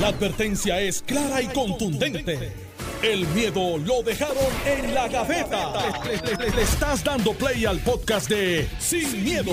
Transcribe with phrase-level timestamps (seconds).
[0.00, 2.52] La advertencia es clara y contundente.
[3.02, 4.36] El miedo lo dejaron
[4.66, 5.72] en la gaveta.
[6.04, 9.52] Le, le- le estás dando play al podcast de Sin, miedo,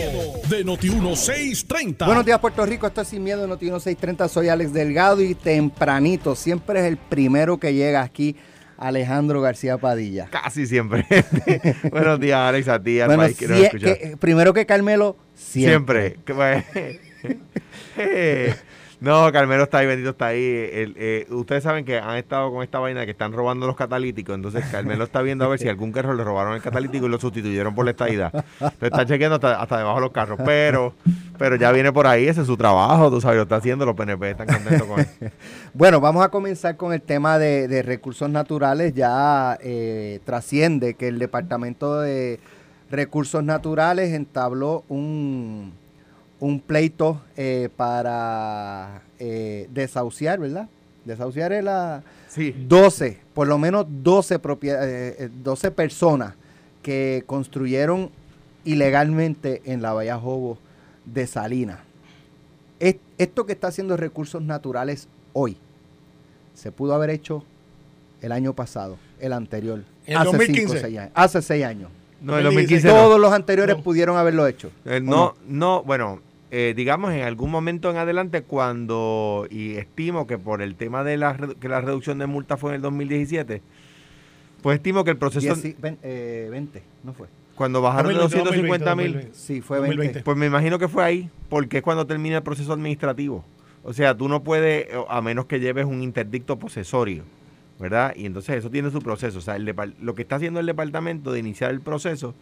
[0.49, 2.05] de Noti1630.
[2.05, 2.87] Buenos días, Puerto Rico.
[2.87, 4.27] Esto es Sin Miedo, Noti 630.
[4.29, 8.35] Soy Alex Delgado y tempranito, siempre es el primero que llega aquí,
[8.77, 10.27] Alejandro García Padilla.
[10.31, 11.05] Casi siempre.
[11.91, 13.47] Buenos días, Alex, a ti, al Bueno, país que
[13.77, 16.17] que- primero que Carmelo, siempre.
[16.25, 16.99] Siempre.
[19.01, 20.39] No, Carmelo está ahí, bendito está ahí.
[20.43, 24.35] Eh, ustedes saben que han estado con esta vaina que están robando los catalíticos.
[24.35, 27.19] Entonces, Carmelo está viendo a ver si algún carro le robaron el catalítico y lo
[27.19, 28.31] sustituyeron por la estadidad.
[28.59, 30.39] Entonces, está chequeando hasta, debajo de los carros.
[30.45, 30.93] Pero,
[31.39, 33.87] pero ya viene por ahí, ese es su trabajo, tú sabes, lo está haciendo.
[33.87, 35.07] Los PNP están contentos con él.
[35.73, 38.93] Bueno, vamos a comenzar con el tema de, de recursos naturales.
[38.93, 42.39] Ya eh, trasciende que el Departamento de
[42.91, 45.71] Recursos Naturales entabló un,
[46.41, 50.67] un pleito eh, para eh, desahuciar, ¿verdad?
[51.05, 52.03] Desahuciar es la...
[52.27, 52.53] Sí.
[52.67, 56.33] 12, por lo menos 12, propie- eh, eh, 12 personas
[56.81, 58.09] que construyeron
[58.65, 60.57] ilegalmente en la Bahía Jobo
[61.05, 61.79] de Salinas.
[62.79, 65.57] Es- Esto que está haciendo Recursos Naturales hoy
[66.53, 67.43] se pudo haber hecho
[68.21, 70.59] el año pasado, el anterior, el hace 2015.
[70.67, 71.89] cinco, seis años, hace seis años.
[72.21, 72.93] No, dice 2015 no.
[72.93, 73.83] Todos los anteriores No.
[73.83, 74.71] pudieron haberlo hecho.
[74.85, 76.19] Eh, ¿o no, no, bueno,
[76.51, 81.17] eh, digamos en algún momento en adelante cuando, y estimo que por el tema de
[81.17, 83.61] la, que la reducción de multa fue en el 2017,
[84.61, 87.27] pues estimo que el proceso, Dieci- ven- eh, 20, no fue.
[87.55, 89.95] cuando bajaron de 250 mil, Sí, fue 20.
[89.95, 90.21] 2020.
[90.23, 93.43] pues me imagino que fue ahí, porque es cuando termina el proceso administrativo.
[93.83, 97.23] O sea, tú no puedes, a menos que lleves un interdicto posesorio,
[97.79, 98.13] ¿verdad?
[98.15, 99.39] Y entonces eso tiene su proceso.
[99.39, 102.35] O sea, el depar- lo que está haciendo el departamento de iniciar el proceso,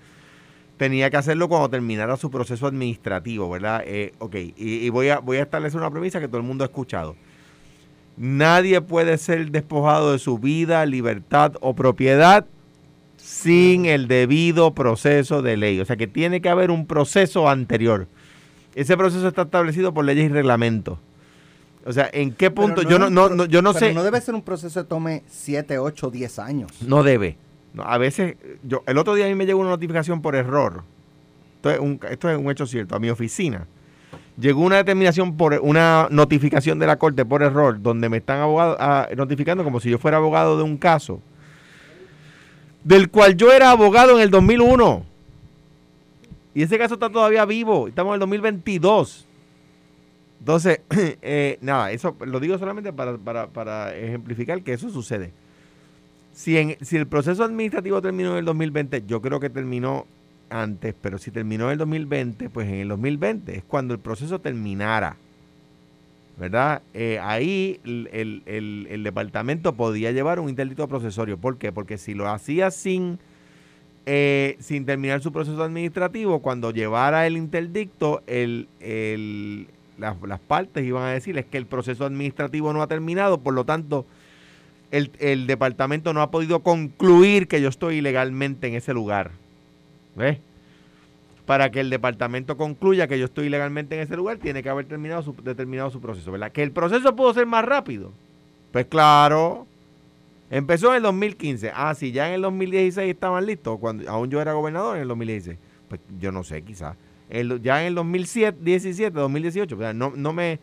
[0.80, 3.83] tenía que hacerlo cuando terminara su proceso administrativo, ¿verdad?
[3.85, 6.63] Eh, ok, y, y voy, a, voy a establecer una premisa que todo el mundo
[6.63, 7.16] ha escuchado.
[8.17, 12.45] Nadie puede ser despojado de su vida, libertad o propiedad
[13.17, 15.79] sin el debido proceso de ley.
[15.79, 18.07] O sea que tiene que haber un proceso anterior.
[18.73, 20.97] Ese proceso está establecido por leyes y reglamentos.
[21.85, 22.84] O sea, ¿en qué punto?
[22.84, 23.94] no yo no, no, no- yo no pero sé.
[23.94, 26.72] no debe ser un proceso que tome 7, 8, 10 años.
[26.85, 27.38] No debe.
[27.78, 30.84] A veces, yo, el otro día a mí me llegó una notificación por error.
[31.57, 32.96] Esto es, un, esto es un hecho cierto.
[32.96, 33.68] A mi oficina
[34.40, 38.78] llegó una determinación por una notificación de la corte por error, donde me están abogado-
[38.80, 41.22] ah, notificando como si yo fuera abogado de un caso,
[42.84, 45.06] del cual yo era abogado en el 2001.
[46.56, 47.88] Y ese caso está todavía vivo.
[47.88, 49.28] Estamos en el 2022.
[50.40, 50.81] Entonces,
[51.22, 55.34] eh, nada, eso lo digo solamente para, para, para ejemplificar que eso sucede.
[56.39, 60.07] Si, en, si el proceso administrativo terminó en el 2020, yo creo que terminó
[60.50, 64.39] antes, pero si terminó en el 2020, pues en el 2020 es cuando el proceso
[64.39, 65.17] terminara.
[66.38, 66.81] ¿Verdad?
[66.94, 68.09] Eh, ahí el,
[68.45, 71.38] el- el- departamento podía llevar un interdicto procesorio.
[71.38, 71.73] ¿Por qué?
[71.73, 73.19] Porque si lo hacía sin,
[74.06, 78.69] eh, sin terminar su proceso administrativo, cuando llevara el interdicto, el,
[79.97, 83.53] las, las partes iban a decir es que el proceso administrativo no ha terminado, por
[83.53, 84.06] lo tanto,
[84.91, 89.31] el, el departamento no ha podido concluir que yo estoy ilegalmente en ese lugar.
[90.16, 90.39] ¿Ves?
[91.45, 94.85] Para que el departamento concluya que yo estoy ilegalmente en ese lugar, tiene que haber
[94.85, 96.51] terminado su, determinado su proceso, ¿verdad?
[96.51, 98.11] Que el proceso pudo ser más rápido.
[98.72, 99.66] Pues claro.
[100.51, 101.71] Empezó en el 2015.
[101.73, 105.07] Ah, si ya en el 2016 estaban listos, cuando aún yo era gobernador en el
[105.07, 105.57] 2016.
[105.88, 106.95] Pues yo no sé, quizás.
[107.61, 109.94] Ya en el 2017, 2018, ¿verdad?
[109.94, 110.59] No, no me...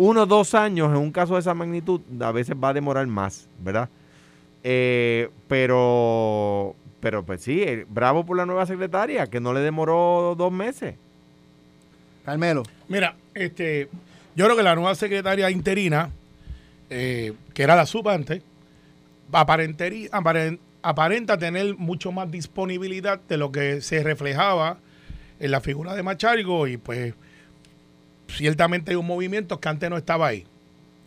[0.00, 3.04] Uno o dos años en un caso de esa magnitud a veces va a demorar
[3.08, 3.88] más, ¿verdad?
[4.62, 10.36] Eh, pero, pero pues sí, eh, bravo por la nueva secretaria, que no le demoró
[10.38, 10.94] dos meses.
[12.24, 12.62] Carmelo.
[12.86, 13.88] Mira, este,
[14.36, 16.10] yo creo que la nueva secretaria interina,
[16.90, 18.40] eh, que era la sub antes,
[19.32, 24.78] aparenta tener mucho más disponibilidad de lo que se reflejaba
[25.40, 27.14] en la figura de Machargo y pues
[28.28, 30.46] ciertamente hay un movimiento que antes no estaba ahí.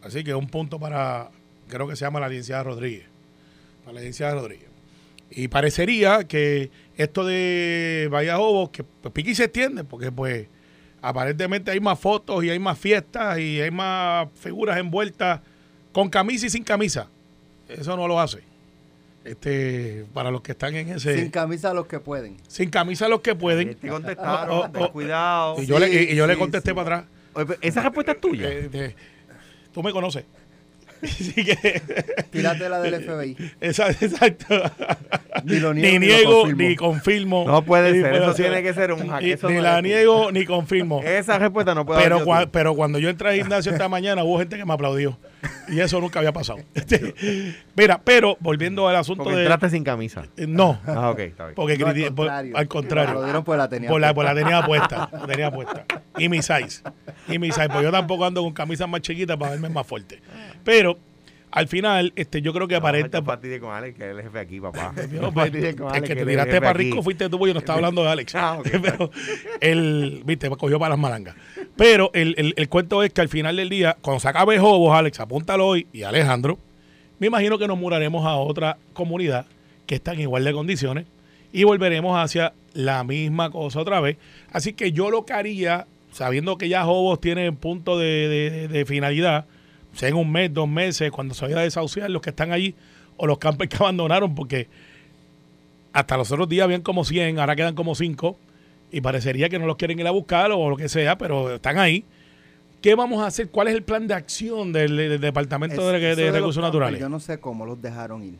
[0.03, 1.31] Así que un punto para,
[1.67, 3.05] creo que se llama la licenciada Rodríguez.
[3.83, 4.69] Para la licenciada Rodríguez.
[5.29, 8.37] Y parecería que esto de Bahía
[8.71, 10.47] que pues, pique y se extiende, porque pues
[11.01, 15.39] aparentemente hay más fotos y hay más fiestas y hay más figuras envueltas
[15.93, 17.07] con camisa y sin camisa.
[17.69, 18.50] Eso no lo hace.
[19.23, 22.37] Este, para los que están en ese Sin sin, camisa los que pueden.
[22.71, 23.75] camisa los que pueden.
[23.75, 24.91] Te contestaron, Oh, oh, oh.
[24.91, 25.61] cuidado.
[25.61, 26.75] Y yo, le, y- yo le contesté sí.
[26.75, 27.57] para atrás.
[27.61, 28.47] Esa respuesta es tuya.
[28.49, 28.95] eh,
[29.71, 30.25] tú me conoces.
[31.03, 31.81] Así que,
[32.31, 33.35] Tírate la del FBI.
[33.61, 34.61] exacto.
[35.45, 36.69] Ni lo niego, ni ni lo niego confirmo.
[36.69, 37.43] ni confirmo.
[37.47, 39.77] No puede Ni ser, eso tiene que ser un hack, Ni, eso ni no la
[39.77, 41.01] es- niego ni confirmo.
[41.03, 44.37] Esa respuesta no puede Pero, cua- pero cuando yo entré al gimnasio esta mañana hubo
[44.39, 45.17] gente que me aplaudió.
[45.69, 46.59] Y eso nunca había pasado.
[47.75, 49.43] Mira, pero volviendo al asunto Porque de.
[49.43, 50.25] entraste sin camisa.
[50.37, 51.55] eh, No, Ah, ok, está bien.
[51.55, 52.57] porque No, al criti- por- contrario.
[52.57, 53.13] al contrario.
[53.15, 55.09] Lo dieron porque la tenía Por la, por tenía puesta.
[55.11, 55.85] La tenía puesta.
[56.17, 56.83] Y mi size.
[57.27, 57.69] Y mi size.
[57.69, 60.21] Pues yo tampoco ando con camisas más chiquitas para verme más fuerte.
[60.63, 60.97] Pero
[61.51, 63.19] al final, este, yo creo que aparenta.
[63.19, 64.93] No, partí con Alex, que es el jefe aquí, papá.
[65.13, 67.53] Yo, pues, con es Alex, que te él es tiraste para rico, fuiste tú, yo
[67.53, 68.33] no estaba hablando de Alex.
[68.35, 68.67] Ah, ok.
[68.81, 69.11] Pero
[69.59, 71.35] el, viste, me cogió para las malangas.
[71.75, 74.95] Pero el, el- el cuento es que al final del día, cuando se acabe Jobos,
[74.95, 76.57] Alex, apúntalo hoy, y Alejandro,
[77.19, 79.45] me imagino que nos muraremos a otra comunidad
[79.85, 81.05] que está en igual de condiciones
[81.51, 84.15] y volveremos hacia la misma cosa otra vez.
[84.53, 88.85] Así que yo lo que haría, sabiendo que ya Jobos tiene punto de, de- de
[88.85, 89.45] finalidad,
[89.93, 92.75] sea en un mes, dos meses, cuando se vaya a desahuciar los que están allí
[93.17, 94.67] o los campers que abandonaron, porque
[95.93, 98.37] hasta los otros días habían como 100, ahora quedan como 5
[98.91, 101.77] y parecería que no los quieren ir a buscar o lo que sea, pero están
[101.79, 102.05] ahí.
[102.81, 103.49] ¿Qué vamos a hacer?
[103.49, 106.99] ¿Cuál es el plan de acción del, del Departamento de, Es- Recursos Naturales?
[106.99, 108.35] Yo no sé cómo los dejaron ir.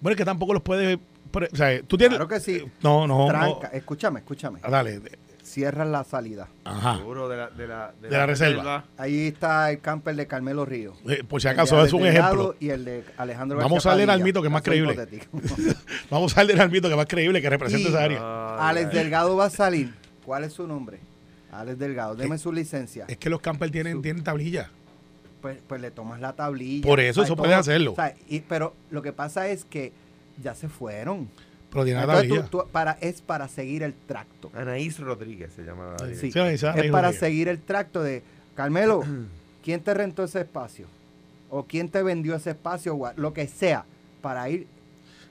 [0.00, 0.98] Bueno, es que tampoco los puedes...
[1.30, 2.18] pre- O sea, tú tienes...
[2.18, 2.62] Claro que sí.
[2.82, 3.26] No, no, no.
[3.28, 3.68] Tranca.
[3.68, 4.60] Escúchame, escúchame.
[4.62, 5.00] Ah, Dale.
[5.50, 6.48] Cierras la salida.
[6.64, 6.98] Ajá.
[6.98, 8.84] Seguro de la, de la, De la reserva.
[8.96, 10.94] Ahí está el camper de Carmelo Río.
[11.08, 12.54] Eh, por si acaso, es un ejemplo.
[12.60, 14.96] Y el de Alejandro Vamos García a leer al mito que es más creíble.
[16.10, 18.18] Vamos a darle al mito que es más creíble, que representa Y- esa área.
[18.22, 18.92] Ah, Alex.
[18.92, 19.92] Delgado va a salir.
[20.24, 21.00] ¿Cuál es su nombre?
[21.50, 22.14] Alex Delgado.
[22.14, 23.06] Deme su licencia.
[23.08, 24.70] Es que los campers tienen, Su- tienen tablilla.
[25.42, 26.86] Pues, pues le tomas la tablilla.
[26.86, 27.96] Por eso, eso puedes hacerlo.
[28.28, 29.92] Y- pero lo que pasa es que
[30.40, 31.28] ya se fueron.
[31.70, 34.50] Pero Entonces, tú- para, es para seguir el tracto.
[34.54, 36.28] Anaís Rodríguez se llama la Sí.
[36.28, 36.74] Es para
[37.08, 37.18] Rodríguez.
[37.18, 38.22] seguir el tracto de
[38.54, 39.02] Carmelo,
[39.64, 40.86] ¿quién te rentó ese espacio?
[41.48, 42.96] ¿O quién te vendió ese espacio?
[42.96, 43.84] O lo que sea,
[44.20, 44.66] para ir.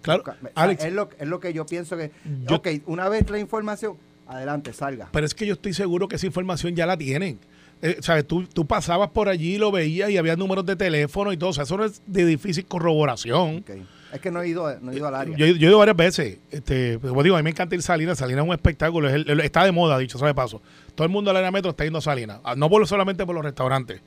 [0.02, 2.12] Claro, O sea, Alex, es, lo, es lo que yo pienso que.
[2.48, 3.98] Yo- ok, una vez la información,
[4.28, 5.10] adelante, salga.
[5.12, 7.38] Pero es que yo estoy seguro que esa información ya la tienen.
[7.82, 8.26] Eh, ¿sabes?
[8.28, 11.50] Tú, tú pasabas por allí, lo veías y había números de teléfono y todo.
[11.52, 13.58] O sea, eso no es de difícil corroboración.
[13.58, 13.72] Ok.
[14.12, 15.38] Es que no he ido, no he ido al área.
[15.38, 16.38] Yo, yo he ido varias veces.
[16.50, 18.18] Este, pues, como digo, a mí me encanta ir a Salinas.
[18.18, 19.10] Salinas es un espectáculo.
[19.10, 20.62] está de moda, dicho sea paso.
[20.96, 22.40] Todo el mundo al área metro está yendo a Salinas.
[22.44, 24.02] Ah, No por, solamente por los restaurantes.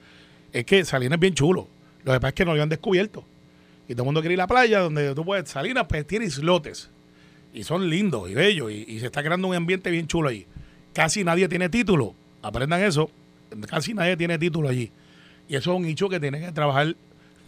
[0.52, 1.68] Es que Salinas es bien chulo.
[2.04, 3.24] Lo que pasa es que no lo habían descubierto.
[3.88, 5.48] Y todo el mundo quiere ir a la playa donde tú puedes.
[5.48, 6.90] Salinas pues tiene islotes.
[7.54, 8.72] Y son lindos y bellos.
[8.72, 10.46] Y, se está creando un ambiente bien chulo ahí.
[10.92, 12.14] Casi nadie tiene título.
[12.42, 13.10] Aprendan eso.
[13.68, 14.90] Casi nadie tiene título allí.
[15.48, 16.96] Y eso es un nicho que tiene que trabajar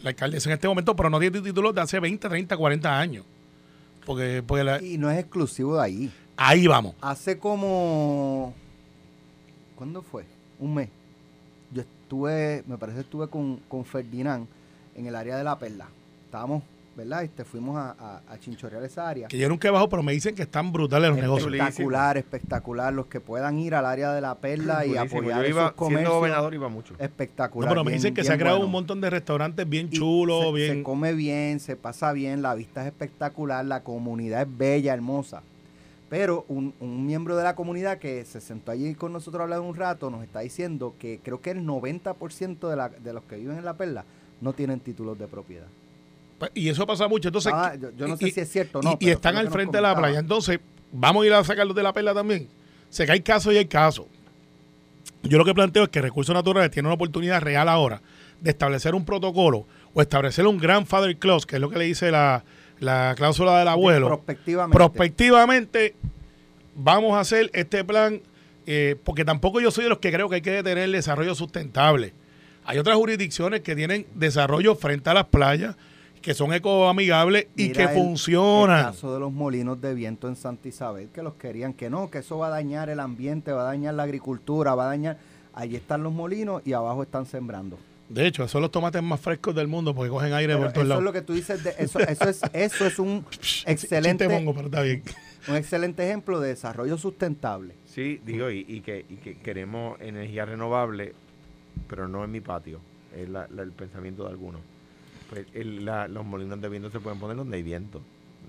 [0.03, 3.25] la alcaldesa en este momento, pero no tiene título de hace 20, 30, 40 años.
[4.05, 6.13] Porque, porque la- Y no es exclusivo de ahí.
[6.37, 6.95] ahí vamos.
[7.01, 8.53] Hace como.
[9.77, 10.25] ¿Cuándo fue?
[10.59, 10.89] Un mes.
[11.73, 14.47] Yo estuve, me parece estuve con, con Ferdinand
[14.95, 15.89] en el área de la perla.
[16.27, 16.63] Estábamos,
[16.97, 17.25] ¿verdad?
[17.25, 19.29] Este, fuimos a, a, a chinchorrear esa área.
[19.29, 21.53] Que yo nunca he bajado, pero me dicen que están brutales los negocios.
[21.53, 22.93] Espectacular, espectacular.
[22.93, 25.77] Los que puedan ir al área de la perla y apoyar Yo esos iba, siendo
[25.77, 26.13] comercios.
[26.15, 26.95] gobernador iba mucho.
[26.99, 27.69] No, Espectacular.
[27.69, 28.67] pero me bien- dicen que se ha creado bueno.
[28.67, 30.77] un montón de restaurantes bien chulos, se, bien...
[30.79, 35.43] se come bien, se pasa bien, la vista es espectacular, la comunidad es bella, hermosa.
[36.11, 39.61] Pero un, un miembro de la comunidad que se sentó allí con nosotros a hablar
[39.61, 43.37] un rato nos está diciendo que creo que el 90% de, la, de los que
[43.37, 44.05] viven en La Perla
[44.41, 45.67] no tienen títulos de propiedad.
[46.53, 47.29] Pues, Y eso pasa mucho.
[47.29, 48.93] Entonces, Ah, yo, yo no sé y- si es cierto o y- no.
[48.93, 50.19] y, pero están al frente de la playa.
[50.19, 50.61] Entonces,
[50.93, 52.49] vamos a ir a sacarlos de la perla también.
[52.91, 54.07] Sé que hay casos y hay casos.
[55.23, 58.01] Yo lo que planteo es que Recursos Naturales tiene una oportunidad real ahora
[58.41, 62.11] de establecer un protocolo o establecer un grandfather clause, que es lo que le dice
[62.11, 62.45] la,
[62.79, 64.09] la cláusula del abuelo.
[64.09, 64.77] Prospectivamente.
[64.77, 65.95] prospectivamente
[66.75, 68.21] vamos a hacer este plan,
[68.67, 71.35] eh, porque tampoco yo soy de los que creo que hay que detener el desarrollo
[71.35, 72.13] sustentable.
[72.67, 75.77] Hay otras jurisdicciones que tienen desarrollo frente a las playas,
[76.25, 78.79] que son ecoamigables y Mira que el- funcionan.
[78.79, 82.11] El caso de los molinos de viento en Santa Isabel, que los querían que no,
[82.11, 85.19] que eso va a dañar el ambiente, va a dañar la agricultura, va a dañar.
[85.53, 87.79] Allí están los molinos y abajo están sembrando.
[88.09, 90.77] De hecho, son los tomates más frescos del mundo porque cogen aire Pero por todos
[90.77, 91.05] eso es lados.
[91.05, 93.25] lo que tú dices, de, eso, eso, es, eso es un
[93.67, 95.03] excelente, Chiste mongo, pero está bien.
[95.49, 97.75] un excelente ejemplo de desarrollo sustentable.
[97.87, 101.15] Sí, digo, y, y que, y que queremos energía renovable,
[101.89, 102.81] pero no en mi patio.
[103.17, 104.61] Es la- la- el pensamiento de algunos.
[105.31, 108.01] Pues el- la- los molinos de viento se pueden poner donde hay viento.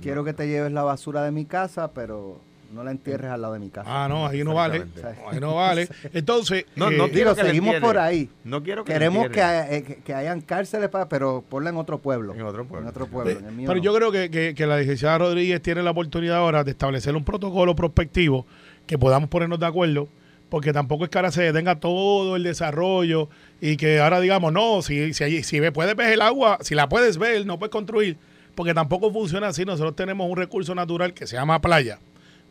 [0.02, 0.26] Quiero No.
[0.26, 2.40] que te lleves la basura de mi casa, pero
[2.74, 3.88] no la entierres al lado de mi casa.
[3.90, 4.84] Ah, no, ahí no vale.
[5.32, 5.88] Ahí no vale.
[6.14, 8.30] Entonces, No, eh, no Digo, quiero que la seguimos por ahí.
[8.44, 12.00] No quiero que Queremos que, eh, que, que hayan cárceles, para, pero ponla en otro
[12.00, 12.34] pueblo.
[12.34, 12.86] En otro pueblo.
[12.86, 13.32] En otro pueblo.
[13.32, 13.84] en el mío Pero no.
[13.84, 17.24] yo creo que, que- que la licenciada Rodríguez tiene la oportunidad ahora de establecer un
[17.24, 18.46] protocolo prospectivo
[18.88, 20.10] que podamos ponernos de acuerdo,
[20.50, 23.30] porque tampoco es que ahora se detenga todo el desarrollo
[23.62, 27.18] y que ahora digamos, no, si, si, si puedes ver el agua, si la puedes
[27.18, 28.18] ver, no puedes construir,
[28.56, 29.66] porque tampoco funciona así.
[29.66, 32.00] Nosotros tenemos un recurso natural que se llama playa,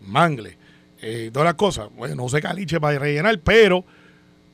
[0.00, 0.56] mangle,
[1.02, 1.88] eh, todas las cosas.
[1.96, 3.84] Bueno, no sé caliche para rellenar, pero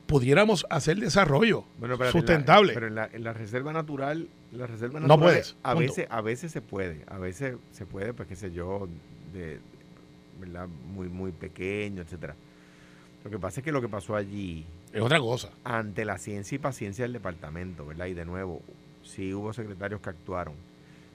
[0.07, 2.73] pudiéramos hacer desarrollo Bueno, sustentable.
[2.73, 5.73] en la- pero en la, en la reserva natural, la reserva No natural, puedes, A
[5.73, 5.87] punto.
[5.93, 8.89] veces, a veces se puede, a veces se puede, pues qué sé yo,
[9.33, 9.59] de,
[10.39, 10.67] ¿verdad?
[10.93, 12.35] Muy, muy pequeño, etcétera.
[13.23, 15.49] Lo que pasa es que lo que pasó allí, es otra cosa.
[15.63, 18.07] ante la ciencia y paciencia del departamento, ¿verdad?
[18.07, 18.61] Y de nuevo,
[19.03, 20.53] sí hubo secretarios que actuaron.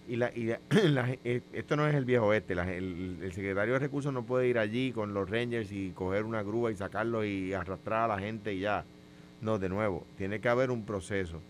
[0.09, 0.61] Y, la, y la-
[1.25, 4.93] eh, esto no es el viejo este, el, secretario de recursos no puede ir allí
[4.93, 8.61] con los rangers y coger una grúa y sacarlo y arrastrar a la gente y
[8.61, 8.85] ya.
[9.41, 11.41] No, de nuevo, tiene que haber un proceso.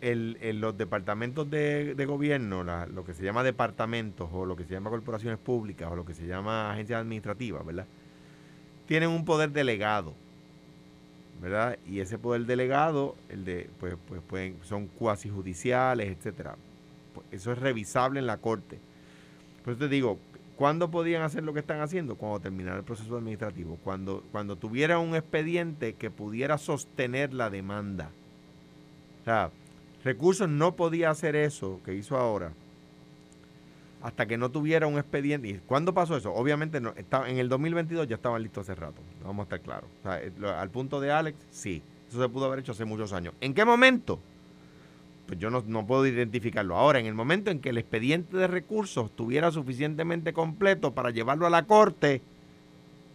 [0.00, 4.88] El, los departamentos de, gobierno, lo que se llama departamentos o lo que se llama
[4.90, 7.86] corporaciones públicas o lo que se llama agencias administrativas, ¿verdad?
[8.86, 10.14] Tienen un poder delegado.
[11.40, 11.78] ¿Verdad?
[11.86, 16.56] Y ese poder delegado, el de, pues, pues pueden, son cuasi judiciales, etcétera.
[17.14, 18.78] Pues, Eso es revisable en la corte.
[19.64, 20.18] Por eso te digo,
[20.56, 22.16] ¿cuándo podían hacer lo que están haciendo?
[22.16, 28.10] Cuando terminara el proceso administrativo, cuando, cuando tuviera un expediente que pudiera sostener la demanda.
[30.02, 32.52] Recursos no podía hacer eso que hizo ahora
[34.02, 35.48] hasta que no tuviera un expediente.
[35.48, 36.32] ¿Y cuándo pasó eso?
[36.32, 39.90] Obviamente no, estaba, en el 2022 ya estaban listos hace rato, vamos a estar claros.
[40.04, 43.34] Eh, al punto de Alex, sí, eso se pudo haber hecho hace muchos años.
[43.40, 44.20] ¿En qué momento?
[45.26, 46.76] Pues yo no, no puedo identificarlo.
[46.76, 51.46] Ahora, en el momento en que el expediente de recursos estuviera suficientemente completo para llevarlo
[51.46, 52.22] a la corte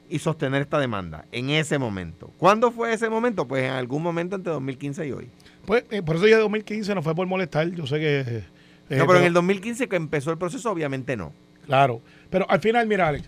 [0.09, 2.31] y sostener esta demanda, en ese momento.
[2.37, 3.47] ¿Cuándo fue ese momento?
[3.47, 5.29] Pues en algún momento entre 2015 y hoy.
[5.65, 7.69] Pues eh, por eso ya 2015 no fue por molestar.
[7.71, 8.54] Yo sé que.
[8.89, 11.31] Eh, no, pero en el 2015 que empezó el proceso, obviamente no.
[11.65, 12.01] Claro.
[12.29, 13.27] Pero al final, mira, Alex,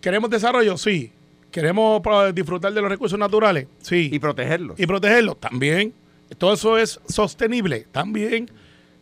[0.00, 0.76] ¿queremos desarrollo?
[0.76, 1.10] Sí.
[1.50, 3.66] ¿Queremos pa- disfrutar de los recursos naturales?
[3.80, 4.10] Sí.
[4.12, 4.78] Y protegerlos.
[4.78, 5.92] y protegerlos también.
[6.38, 8.50] Todo eso es sostenible también.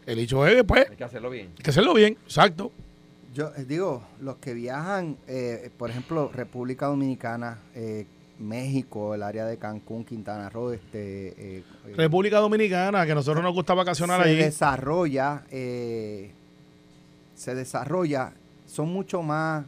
[0.05, 1.49] El hecho es, pues, Hay que hacerlo bien.
[1.57, 2.73] hay que hacerlo bien, exacto.
[3.35, 8.05] Yo eh, digo, los que viajan, eh, por ejemplo, República Dominicana, eh,
[8.43, 13.43] México, el área de Cancún, Quintana Roo, este, eh, eh, República Dominicana, que a nosotros
[13.43, 16.31] nos gusta vacacionar se desarrolla, eh,
[17.35, 18.33] se desarrolla,
[18.67, 19.65] son mucho más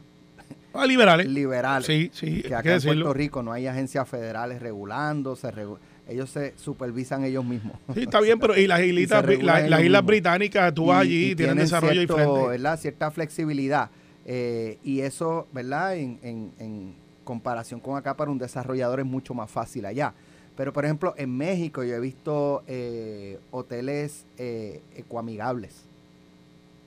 [0.73, 1.27] Ah, liberales.
[1.27, 2.81] liberales Sí, sí, que acá en.
[2.83, 3.41] Puerto Rico.
[3.41, 5.77] No hay agencias federales regulando, se regu-
[6.07, 7.77] ellos se supervisan ellos mismos.
[7.93, 11.15] Sí, está bien, pero y las islitas, la- las islas británicas, tú vas Y- allí
[11.15, 12.47] y y tienen tienen desarrollo cierto, diferente.
[12.49, 12.79] ¿verdad?
[12.79, 13.89] Cierta flexibilidad.
[14.27, 15.95] eh, y eso, ¿verdad?
[15.95, 16.93] En, en- en
[17.25, 20.13] comparación con acá, para un desarrollador es mucho más fácil allá.
[20.55, 25.73] Pero, por ejemplo, en México yo he visto eh, hoteles eh, ecoamigables.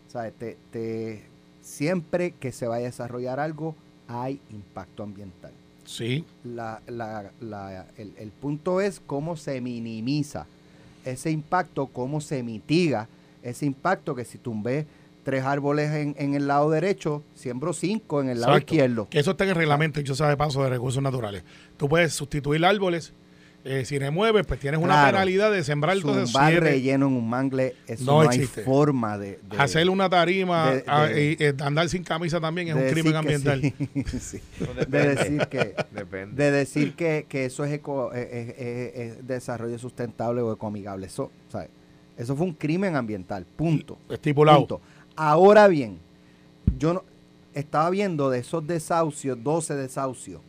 [0.09, 1.23] O sea, te, te-
[1.61, 3.75] siempre que se vaya a desarrollar algo,
[4.07, 5.53] hay impacto ambiental.
[5.85, 10.47] Sí, La- la- la- el, el punto es cómo se minimiza
[11.05, 13.07] ese impacto, cómo se mitiga
[13.43, 14.87] ese impacto que si tumbé
[15.29, 18.75] tres árboles en, en el lado derecho, siembro cinco en el lado Exacto.
[18.75, 19.09] izquierdo.
[19.11, 21.43] que eso está en el reglamento, yo sabe paso de recursos naturales.
[21.77, 23.13] Tú puedes sustituir árboles,
[23.63, 27.29] eh, si remueves, pues tienes una penalidad de sembrar entonces Zumbar siete, relleno en un
[27.29, 28.63] mangle, eso No no, hay existe.
[28.63, 32.69] forma de, de- hacer una tarima de- ah, de- y eh, andar sin camisa también
[32.69, 33.61] es de un decir crimen que ambiental.
[33.61, 34.41] sí, sí.
[34.89, 36.43] De decir que Depende.
[36.43, 41.05] de decir que, que eso es, eco- eh, eh, es desarrollo sustentable o ecoamigable.
[41.07, 41.69] Eso, ¿sabes?
[42.17, 43.99] eso fue un crimen ambiental, punto.
[44.09, 44.59] Estipulado.
[44.61, 44.81] Punto.
[45.21, 45.99] Ahora bien,
[46.79, 47.05] yo no,
[47.53, 50.41] estaba viendo de esos desahucios, 12 desahucios,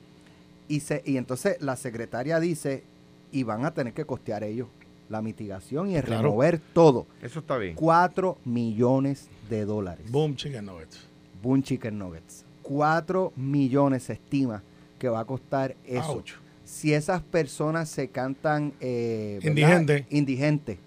[0.68, 2.84] y, se, y entonces la secretaria dice,
[3.32, 4.68] y van a tener que costear ellos
[5.10, 6.22] la mitigación y el Claro.
[6.22, 7.08] remover todo.
[7.20, 7.74] Eso está bien.
[7.74, 10.06] 4 millones de dólares.
[10.12, 11.00] Boom, chicken nuggets.
[11.42, 12.46] Boom Chicken Nuggets.
[12.62, 14.62] 4 millones se estima
[15.00, 16.12] que va a costar eso.
[16.12, 16.34] Ouch.
[16.64, 19.40] Si esas personas se cantan eh.
[19.42, 20.06] Indigente.
[20.12, 20.80] indigente,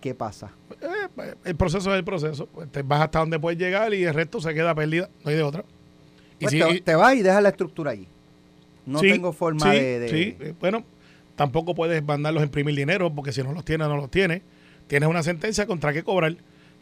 [0.00, 0.50] ¿qué pasa?
[0.80, 2.48] Eh, el proceso es el proceso.
[2.70, 5.08] Te vas hasta donde puedes llegar y el resto se queda perdida.
[5.24, 5.64] No hay de otra.
[6.38, 8.06] Y Pues si- te, vas y dejas la estructura allí.
[8.86, 10.36] No sí, tengo forma sí, de, de- sí.
[10.40, 10.84] Eh, Bueno,
[11.36, 14.42] tampoco puedes mandarlos a imprimir dinero porque si no los tienes, no los tienes.
[14.86, 16.34] Tienes una sentencia contra qué cobrar.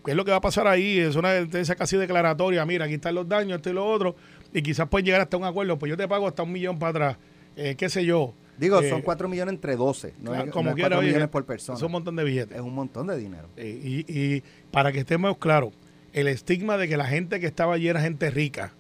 [0.05, 0.99] ¿Qué es lo que va a pasar ahí?
[0.99, 2.65] Es una sentencia casi declaratoria.
[2.65, 4.15] Mira, aquí están los daños, esto y lo otro.
[4.55, 5.79] Y quizás puedes llegar hasta un acuerdo.
[5.79, 7.17] Pues yo te pago hasta un millón para atrás.
[7.57, 8.33] Eh, qué sé yo.
[8.59, 10.15] Digo, Eh, son 4 millones entre 12.
[10.21, 11.77] No claro, es, como no quiera, 4 oye, millones por persona.
[11.79, 12.57] Es un montón de billetes.
[12.57, 13.49] es un montón de dinero.
[13.57, 15.73] Eh, y, y para que estemos claros,
[16.13, 18.73] el estigma de que la gente que estaba allí era gente rica.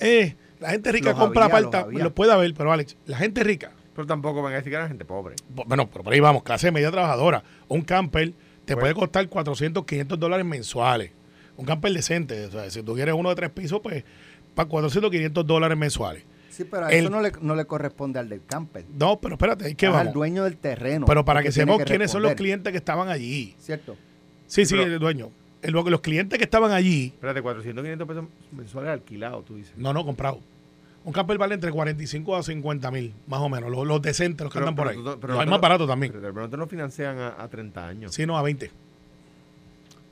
[0.00, 1.88] Eh, la gente rica Los compra había, los apartamentos.
[1.94, 2.04] había.
[2.04, 4.88] Lo puede haber, pero Alex, la gente rica, Pero tampoco van a decir que era
[4.88, 5.36] gente pobre.
[5.48, 7.42] bueno, pero por ahí vamos, clase media trabajadora.
[7.68, 8.32] Un camper
[8.64, 11.10] te Pues- puede costar 400, 500 dólares mensuales.
[11.56, 12.46] Un camper decente.
[12.46, 14.02] O sea, si tú quieres uno de tres pisos, pues
[14.56, 16.24] para 400, 500 dólares mensuales.
[16.54, 18.84] Sí, pero a El- eso no le, no le corresponde al del camper.
[18.96, 21.04] No, pero espérate, ¿y qué Es al dueño del terreno.
[21.06, 23.54] Pero para que sepamos quiénes son los clientes que estaban allí.
[23.58, 23.96] ¿Cierto?
[24.46, 25.30] Sí, sí, Pero- el dueño.
[25.62, 29.72] El- los clientes que estaban allí, Espérate, 400, 500 pesos mensuales alquilados, tú dices.
[29.76, 30.40] no, no, comprado.
[31.04, 33.70] Un camper vale entre 45 a 50 mil, más o menos.
[33.70, 34.96] Los, los decentes, los que Pero- andan por ahí.
[35.02, 36.12] no- pero Los hay más baratos también.
[36.12, 38.14] Pero no financian a, a 30 años.
[38.14, 38.70] Sí, no, a 20.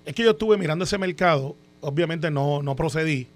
[0.05, 3.29] Es que yo estuve mirando ese mercado, obviamente no, no procedí,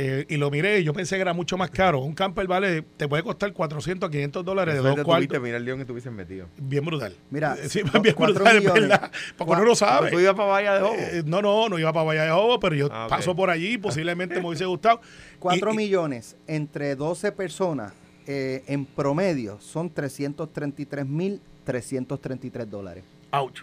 [0.00, 2.00] eh, y lo miré y yo pensé que era mucho más caro.
[2.00, 5.40] Un camper vale, te puede costar 400, 500 dólares de dos tuviste, cuartos.
[5.42, 6.46] mira el león que tuviesen metido.
[6.56, 7.14] Bien brutal.
[7.30, 8.82] Mira, Eh, sí, bien brutal, millones.
[8.88, 9.10] ¿verdad?
[9.36, 10.10] Porque uno no sabe.
[10.10, 10.94] Tú ibas para Bahía de Jobo.
[10.96, 13.10] Eh, no, no, no iba para Valle de Jobo, pero yo Ah, ok.
[13.10, 15.00] paso por allí, posiblemente me hubiese gustado.
[15.40, 17.92] 4 Y- y- millones entre 12 personas
[18.26, 23.04] eh, en promedio son 333 mil 333 dólares.
[23.32, 23.60] Ouch.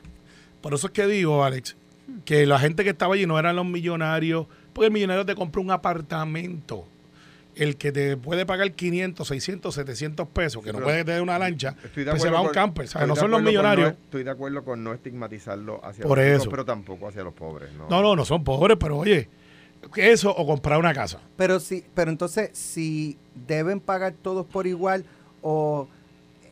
[0.61, 1.75] Por eso es que digo, Alex,
[2.23, 4.47] que la gente que estaba allí no eran los millonarios,
[4.83, 6.85] el millonario te compra un apartamento.
[7.55, 11.73] El que te puede pagar 500, 600, 700 pesos, que no puede tener una lancha,
[11.93, 12.89] pues se va a un con- camper.
[13.07, 13.91] No son los millonarios.
[13.93, 16.49] no- estoy de acuerdo con no estigmatizarlo hacia Por los ricos, eso.
[16.49, 17.71] pero tampoco hacia los pobres.
[17.73, 19.29] No, No, no, no son pobres, pero oye,
[19.95, 21.21] eso o comprar una casa.
[21.37, 23.17] Pero sí, pero entonces si
[23.47, 25.05] deben pagar todos por igual
[25.41, 25.87] o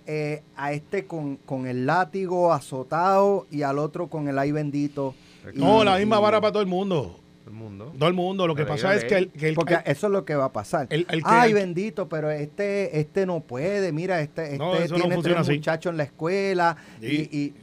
[0.08, 5.16] eh, a este con, con el látigo azotado y al otro con el ay bendito.
[5.54, 7.20] y- No, la misma y- vara para todo el mundo.
[7.44, 7.94] Todo el mundo.
[7.98, 8.48] Todo el mundo.
[8.48, 10.46] Lo que ley pasa es que el, que el- Porque eso es lo que va
[10.46, 10.88] a pasar.
[10.90, 13.92] El- el que- Ay, el- bendito, pero este este no puede.
[13.92, 15.58] Mira, este, No, este no tiene funciona tres así.
[15.58, 17.30] muchachos en la escuela Sí.
[17.32, 17.54] y, y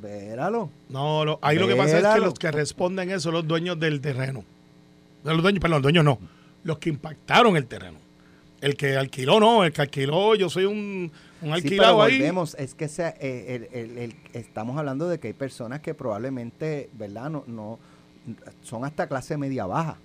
[0.00, 0.70] véralo.
[0.88, 3.78] No, lo- ahí lo que pasa es que los que responden eso son los dueños
[3.80, 4.44] del terreno.
[5.24, 6.18] No, los dueños, perdón, los dueños no.
[6.62, 7.98] Los que impactaron el terreno.
[8.60, 9.64] El que alquiló, no.
[9.64, 12.18] El que alquiló, yo soy un, un Sí, alquilado pero ahí.
[12.18, 15.94] volvemos, es que sea, eh, el- el- el- estamos hablando de que hay personas que
[15.94, 17.30] probablemente, ¿verdad?
[17.30, 17.78] No, no
[18.62, 19.96] son hasta clase media baja.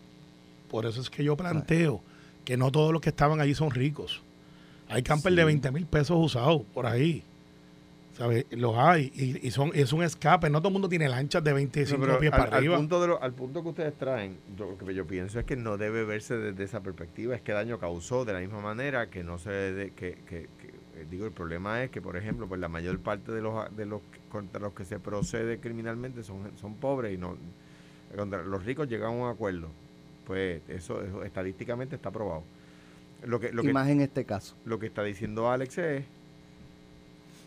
[0.69, 2.01] Por eso es que yo planteo
[2.43, 4.21] que no todos los que estaban allí son ricos.
[4.89, 5.37] Hay camper Sí.
[5.37, 7.23] de 20 mil pesos usados por ahí.
[8.17, 8.45] ¿Sabes?
[8.51, 9.11] Los hay.
[9.13, 10.49] Y, y son, es un escape.
[10.49, 12.77] No todo el mundo tiene lanchas de 25 No, pero pies al, para al arriba.
[12.77, 15.57] punto de lo- al punto que ustedes traen, yo, lo que yo pienso es que
[15.57, 17.35] no debe verse desde esa perspectiva.
[17.35, 20.67] Es que daño causó de la misma manera que no se de- que, que- que,
[21.01, 23.85] eh, digo el problema es que por ejemplo pues la mayor parte de los de
[23.85, 27.35] los que- contra los que se procede criminalmente son son pobres y no
[28.15, 29.69] los ricos llegan a un acuerdo.
[30.25, 32.43] Pues eso, eso estadísticamente está probado.
[33.23, 34.55] Lo que lo y que más en este caso.
[34.65, 36.05] lo que está diciendo Alex es,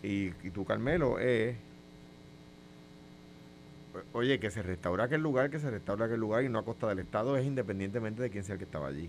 [0.03, 1.57] y, y tú Carmelo, es,
[4.12, 6.88] oye, que se restaura aquel lugar, que se restaura aquel lugar y no a costa
[6.88, 9.09] del Estado, es independientemente de quién sea el que estaba allí.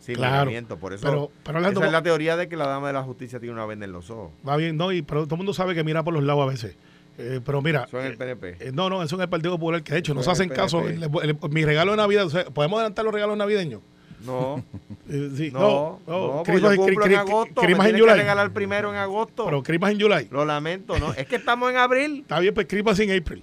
[0.00, 2.86] Sin Claro, por eso, Pero, pero Orlando, esa es la teoría de que la dama
[2.86, 4.30] de la justicia tiene una venda en los ojos.
[4.48, 6.46] va bien, no, y pero todo el mundo sabe que mira por los lados a
[6.46, 6.76] veces.
[7.20, 8.56] Eh, pero mira, Eso en el eh, PNP.
[8.60, 10.44] eh, no, no, eso en el Partido Popular, que de hecho no se Eso hacen
[10.46, 10.82] en el caso.
[10.82, 11.26] PNP.
[11.26, 13.80] Le- le- mi regalo de Navidad, o sea, ¿podemos adelantar los regalos navideños?
[14.24, 14.62] No,
[15.08, 17.94] Eh, sí, no, no, porque Christmas- yo cumplo cri- en cri- agosto, me en tienes
[17.94, 18.14] que July.
[18.18, 19.44] regalar primero en agosto.
[19.46, 20.28] Pero Christmas en July.
[20.30, 21.12] Lo lamento, ¿no?
[21.14, 22.20] Es que estamos en abril.
[22.20, 23.40] Está bien, pues Christmas en April.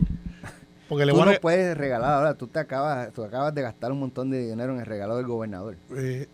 [0.88, 3.92] Porque le Tú a no puedes regalar ahora, tú te acabas, tú acabas de gastar
[3.92, 5.76] un montón de dinero en el regalo del gobernador.
[5.98, 6.28] eh,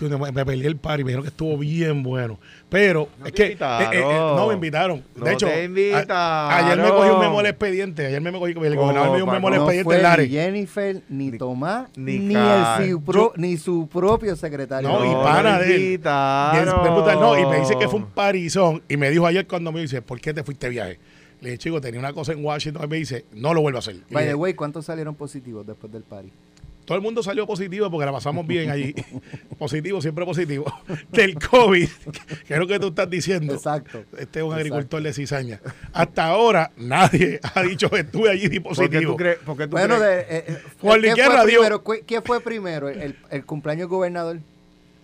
[0.00, 2.38] me, me peleé el par y me dijeron que estuvo bien bueno.
[2.68, 3.56] Pero No es te que eh,
[3.92, 5.02] eh, no me invitaron.
[5.14, 6.52] No de hecho, te a- invitaron.
[6.52, 8.06] ayer me cogí un memo al expediente.
[8.06, 10.28] Ayer me cogí, el gobernador me dio un memo al No expediente fue en ni.
[10.28, 14.88] Jennifer, ni, Ni- Tomás, ni ni, el, su pro- ni su propio secretario.
[14.88, 16.00] No, y No, pana de él.
[16.04, 18.82] no, y me dice que fue un parizón.
[18.88, 20.98] Y me dijo ayer cuando me dice, ¿por qué te fuiste de viaje?
[21.40, 22.84] Le dije, chico, tenía una cosa en Washington.
[22.84, 23.96] Y me dice, no lo vuelvo a hacer.
[24.10, 26.30] By the way, ¿cuántos salieron positivos después del party?
[26.86, 28.94] Todo el mundo salió positivo porque la pasamos bien allí.
[29.58, 30.64] positivo, siempre positivo.
[31.12, 31.88] Del COVID,
[32.46, 33.52] que es lo que tú estás diciendo.
[33.54, 33.98] Exacto.
[34.18, 34.54] Este es un Exacto.
[34.54, 35.60] agricultor de cizaña.
[35.92, 39.12] Hasta ahora nadie ha dicho que estuve allí y ¿Por qué positivo.
[39.12, 39.38] tú crees?
[39.38, 40.28] por qué tú Bueno, crees?
[40.28, 41.84] de, eh, eh, Juan ¿qué Luis fue Guerra dio- primero?
[41.84, 42.88] ¿Qué- ¿Quién fue primero?
[42.88, 44.38] El, el cumpleaños del gobernador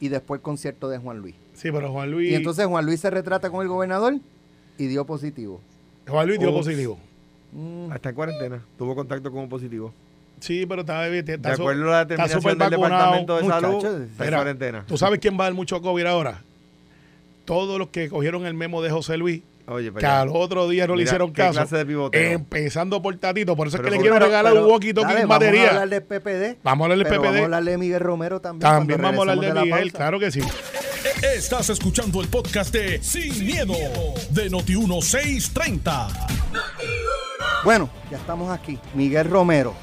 [0.01, 1.35] y después el concierto de Juan Luis.
[1.55, 4.15] Sí, pero Juan Luis, Y entonces Juan Luis se retrata con el gobernador
[4.79, 5.61] y dio positivo.
[6.09, 6.99] Juan Luis dio positivo.
[7.53, 8.65] Mm, Está en cuarentena.
[8.79, 9.93] Tuvo contacto con un positivo.
[10.43, 12.71] Sí, pero está, está, De su- acuerdo a la está determinación del.
[12.71, 14.85] Departamento de Salud, Muchachos, está en Mira, cuarentena.
[14.87, 16.43] ¿Tú sabes quién va a dar mucho COVID ahora?
[17.45, 20.97] Todos los que cogieron el memo de José Luis, Oye, que al otro día no
[20.97, 21.65] le hicieron ¿qué caso.
[21.65, 22.33] de?
[22.33, 23.55] Empezando por Tatito.
[23.57, 25.37] Por eso Pero es que le ¿por quiero regalar pero- un walkie-talkie dale, en Vamos
[25.37, 25.69] a batería.
[25.71, 26.59] hablar del PPD.
[26.65, 27.23] Vamos a hablar del PPD.
[27.25, 28.61] Vamos a hablar de Miguel Romero también.
[28.61, 29.97] También vamos a hablar de Miguel, pausa.
[29.97, 30.41] claro que sí.
[31.37, 33.75] Estás escuchando el podcast de Sin, miedo,
[34.31, 36.09] de Noti1630.
[37.65, 38.79] Bueno, ya estamos aquí.
[38.95, 39.75] Miguel Romero.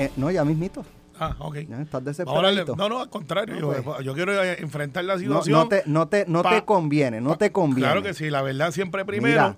[0.00, 0.84] Eh, no, ya mismito.
[1.18, 1.56] Ah, ok.
[1.68, 2.74] Ya, estás desesperado.
[2.76, 3.54] no, no, al contrario.
[3.60, 4.04] No, yo, pues.
[4.04, 5.58] yo quiero enfrentar la No, situación.
[5.58, 7.82] no te, no te, no Pa- te conviene, no te conviene.
[7.90, 9.42] Claro que sí, la verdad siempre primero.
[9.42, 9.56] Mira,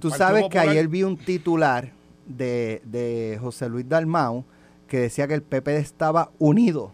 [0.00, 1.90] Tú sabes que ayer vi un titular
[2.26, 4.44] de, de José Luis Dalmau
[4.88, 6.92] que decía que el PP estaba unido.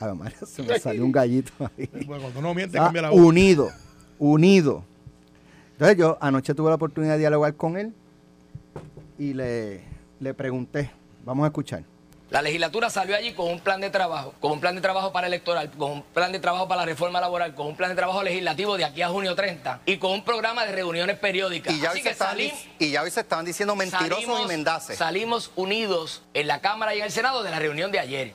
[0.00, 1.88] A ver, María, se me salió un gallito ahí.
[2.06, 3.20] Bueno, cuando uno miente, cambia la voz.
[3.20, 3.70] unido,
[4.18, 4.84] unido.
[5.72, 7.92] Entonces yo anoche tuve la oportunidad de dialogar con él
[9.18, 9.82] y le,
[10.20, 10.90] le pregunté,
[11.24, 11.84] vamos a escuchar.
[12.32, 15.26] La legislatura salió allí con un plan de trabajo, con un plan de trabajo para
[15.26, 18.22] electoral, con un plan de trabajo para la reforma laboral, con un plan de trabajo
[18.22, 21.74] legislativo de aquí a junio 30 y con un programa de reuniones periódicas.
[21.74, 23.76] Y ya, Así hoy se que estaban, salim- dic- y ya hoy se estaban diciendo
[23.76, 24.96] mentirosos y mendaces.
[24.96, 28.32] salimos unidos en la Cámara y en el Senado de la reunión de ayer.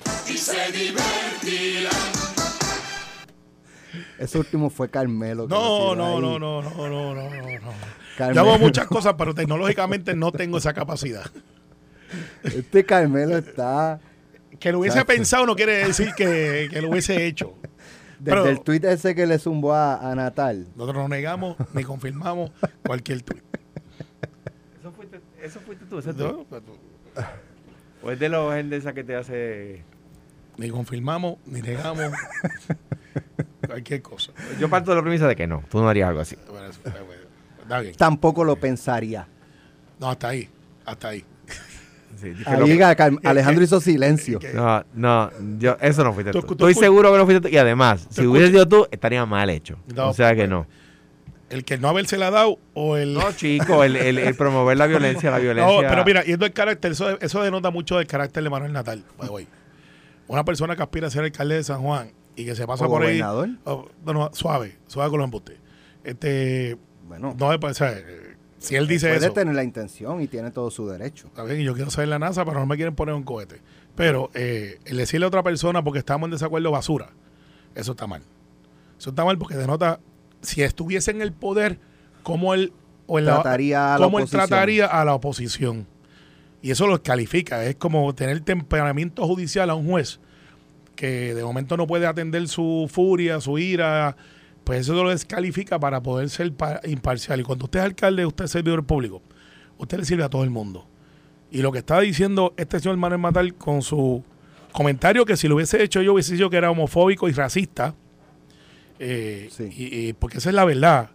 [4.20, 5.48] Ese último fue Carmelo.
[5.48, 7.74] No, no, no, no, no, no, no, no, no.
[8.16, 8.44] Carmelo.
[8.46, 11.26] Yo hago muchas cosas, pero tecnológicamente no tengo esa capacidad.
[12.48, 14.00] Este Carmelo está.
[14.60, 15.14] Que lo hubiese Exacto.
[15.14, 17.54] pensado no quiere decir que, que lo hubiese hecho.
[18.20, 20.68] Desde Pero- el tuit ese que le zumbó a, a Natal.
[20.76, 22.52] Nosotros no negamos ni confirmamos
[22.86, 23.44] cualquier tuit.
[24.80, 26.78] Eso fuiste, eso fuiste tú, ese No, tú.
[28.02, 29.84] O es de los gente esa que te hace.
[30.58, 32.12] Ni confirmamos, ni negamos
[33.68, 34.32] cualquier cosa.
[34.60, 36.36] Yo parto de la premisa de que no, tú no harías algo así.
[36.50, 37.98] Bueno, eso.
[37.98, 39.28] Tampoco lo pensaría.
[40.00, 40.50] No, hasta ahí.
[40.86, 41.26] Hasta ahí.
[42.18, 44.40] Sí, dije lo Ahí que- Car- Alejandro hizo silencio.
[44.40, 46.56] que- no, no, yo, eso no fuiste Tú- tú.
[46.56, 47.54] tú Estoy seguro que no fuiste tú.
[47.54, 49.78] Y además, si escucha- sido tú, estaría mal hecho.
[49.96, 50.66] No, o sea que no.
[51.50, 53.14] El que no haberse la dado o el.
[53.14, 55.82] No, chico, el, el- el promover la violencia, la violencia.
[55.82, 59.04] No, pero mira, yendo el carácter, eso, eso denota mucho del carácter de Manuel Natal.
[59.18, 59.48] by the way.
[60.28, 62.90] Una persona que aspira a ser alcalde de San Juan y que se pasa O
[62.90, 63.48] por gobernador.
[63.48, 63.58] ahí.
[63.64, 65.58] oh, bueno, suave, suave con los embustes.
[66.04, 66.78] Este.
[67.08, 67.98] Bueno, No, pues, o sea,
[68.60, 69.34] si él dice puede eso.
[69.34, 71.28] tener la intención y tiene todo su derecho.
[71.28, 73.62] Está bien, y yo quiero saber la NASA, pero no me quieren poner un cohete.
[73.96, 77.10] Pero eh, el decirle a otra persona porque estamos en desacuerdo basura,
[77.76, 78.22] eso está mal.
[79.00, 80.00] Eso está mal porque denota,
[80.42, 81.80] si estuviese en el poder,
[82.24, 82.74] cómo él,
[83.06, 84.48] o en la- Trataría a la cómo él oposición.
[84.48, 85.88] trataría a la oposición.
[86.62, 87.64] Y eso lo califica.
[87.66, 90.20] Es como tener temperamento judicial a un juez
[90.96, 94.18] que de momento no puede atender su furia, su ira.
[94.68, 97.40] Pues eso lo descalifica para poder ser pa- imparcial.
[97.40, 99.22] Y cuando usted es alcalde, usted es servidor público.
[99.78, 100.86] Usted le sirve a todo el mundo.
[101.50, 104.24] Y lo que está diciendo este señor Manuel Matal con su
[104.74, 107.96] comentario, que si lo hubiese hecho yo, hubiese dicho que era homofóbico y racista.
[109.00, 109.70] eh, Sí.
[109.78, 111.12] y, y- porque esa es la verdad.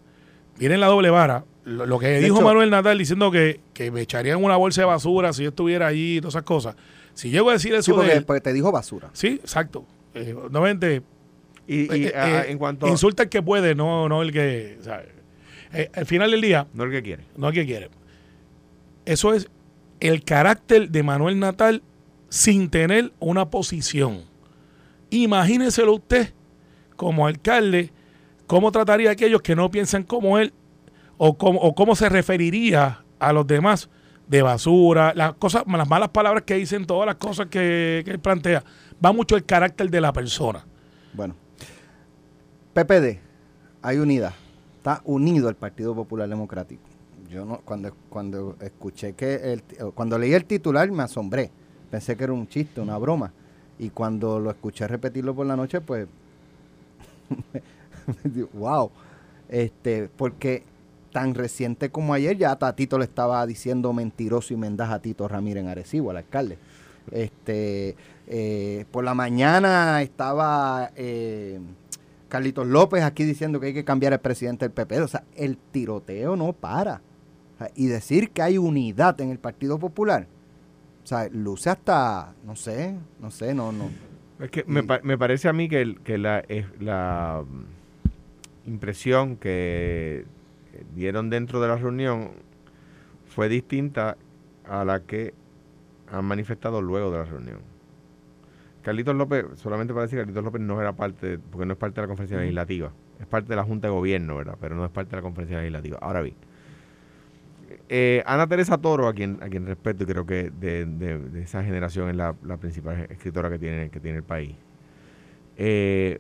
[0.59, 1.45] Miren la doble vara.
[1.65, 4.81] Lo, lo que De dijo hecho- Manuel Natal diciendo que, que me echarían una bolsa
[4.83, 6.77] de basura si yo estuviera allí y todas esas cosas.
[7.15, 9.11] Si llego a decir eso Sí, de porque, él- porque te dijo basura.
[9.13, 9.85] Sí, exacto.
[10.15, 11.03] Eh, nuevamente,
[11.67, 12.87] Y, y, eh, ah, eh, en cuanto.
[12.89, 14.79] insulta el que puede, no, no el que.
[14.83, 15.09] ¿sabe?
[15.73, 17.25] Eh, al final del día, No el que quiere.
[17.37, 17.89] no el que quiere.
[19.05, 19.49] Eso es
[20.01, 21.83] el carácter de Manuel Natal
[22.29, 24.25] sin tener una posición.
[25.11, 26.33] Imagíneselo usted
[26.97, 27.91] como alcalde,
[28.47, 30.53] cómo trataría a aquellos que no piensan como él
[31.17, 33.89] o cómo, o cómo se referiría a los demás
[34.29, 38.21] de basura, las cosas, las malas palabras que dicen, todas las cosas que, que él
[38.21, 38.63] plantea.
[39.05, 40.65] Va mucho el carácter de la persona.
[41.13, 41.35] Bueno.
[42.75, 43.19] PPD,
[43.83, 44.35] hay unidad.
[44.79, 46.83] Está unido el Partido Popular Democrático.
[47.31, 49.63] Yo no, cuando, cuando escuché que el,
[49.95, 51.51] cuando leí el titular me asombré.
[51.91, 53.33] Pensé que era un chiste, una broma.
[53.79, 56.09] Y cuando lo escuché repetirlo por la noche, pues
[58.55, 58.91] wow.
[59.49, 60.65] Este, porque
[61.13, 65.63] tan reciente como ayer ya Tatito le estaba diciendo mentiroso y mendaz a Tito Ramírez
[65.63, 66.59] en Arecibo, al alcalde.
[67.11, 71.61] Este, eh, por la mañana estaba eh,
[72.33, 75.03] Carlitos López aquí diciendo que hay que cambiar el presidente del PP.
[75.03, 77.03] O sea, el tiroteo no para.
[77.57, 80.27] O sea, y decir que hay unidad en el Partido Popular,
[81.05, 83.91] o sea, luce hasta, no sé, no sé, no, no.
[84.41, 88.71] Es que me, pa- me parece a mí que, el- que la, es la mm,
[88.71, 90.25] impresión que
[90.97, 92.31] dieron dentro de la reunión
[93.29, 94.17] fue distinta
[94.67, 95.35] a la que
[96.11, 97.59] han manifestado luego de la reunión.
[98.83, 102.03] Carlitos López, solamente para decir, Carlitos López no era parte, porque no es parte de
[102.03, 104.57] la conferencia legislativa, es parte de la Junta de Gobierno, ¿verdad?
[104.61, 105.99] Pero no es parte de la conferencia legislativa.
[106.03, 106.35] Ahora bien,
[107.89, 111.43] eh, Ana Teresa Toro, a quien, a quien respeto y creo que de, de- de
[111.43, 114.57] esa generación es la, la principal escritora que tiene, que tiene el país,
[115.57, 116.19] eh,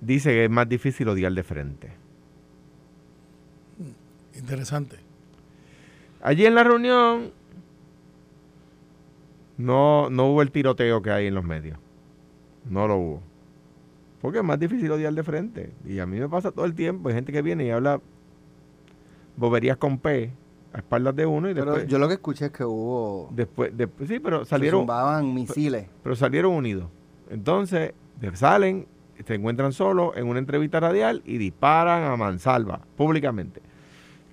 [0.00, 1.90] dice que es más difícil odiar de frente.
[4.36, 4.96] Interesante.
[6.22, 7.32] Allí en la reunión
[9.56, 11.78] no, no hubo el tiroteo que hay en los medios.
[12.68, 13.22] No lo hubo.
[14.20, 15.72] Porque es más difícil odiar de frente.
[15.84, 17.08] Y a mí me pasa todo el tiempo.
[17.08, 18.00] Hay gente que viene y habla
[19.36, 20.30] boberías con P
[20.72, 21.88] a espaldas de uno y Pero después...
[21.88, 24.86] yo lo que escuché es que hubo, después, después sí, pero salieron,
[25.34, 25.86] misiles.
[26.02, 26.88] pero salieron unidos.
[27.30, 27.92] Entonces,
[28.34, 28.86] salen,
[29.24, 33.60] se encuentran solos en una entrevista radial y disparan a mansalva, públicamente.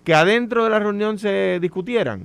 [0.03, 2.23] Que adentro de la reunión se discutieran.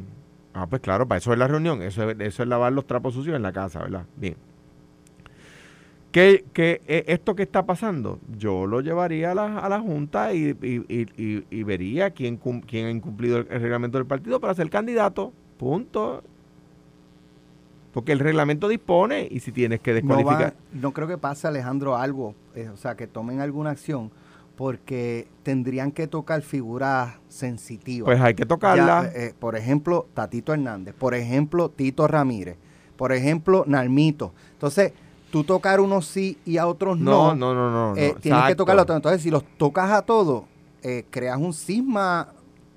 [0.54, 1.82] Ah, pues claro, para eso es la reunión.
[1.82, 4.06] Eso es, eso es lavar los trapos sucios en la casa, ¿verdad?
[4.16, 4.36] Bien.
[6.12, 8.20] ¿Qué, qué, eh, esto que está pasando?
[8.38, 12.36] Yo lo llevaría a la, a la Junta y, y- y- y- vería quién,
[12.68, 15.32] quién ha incumplido el, el reglamento del partido para ser candidato.
[15.58, 16.22] Punto.
[17.92, 20.52] Porque el reglamento dispone y si tienes que No, descualificar.
[20.52, 24.12] va- no creo que pase, Alejandro, algo, eh, o sea, que tomen alguna acción,
[24.56, 28.06] porque tendrían que tocar figuras sensitivas.
[28.06, 29.10] Pues hay que tocarla.
[29.12, 32.56] Ya, eh, por ejemplo, Tatito Hernández, por ejemplo, Tito Ramírez,
[32.96, 34.32] por ejemplo, Nalmito.
[34.52, 34.92] Entonces,
[35.30, 37.96] tú tocar unos sí y a otros no, no, no, no, no.
[37.96, 38.56] eh, no, tienes que exacto.
[38.56, 38.98] tocarlo a todos.
[38.98, 40.44] Entonces, si los tocas a todos,
[40.82, 42.28] eh, creas un cisma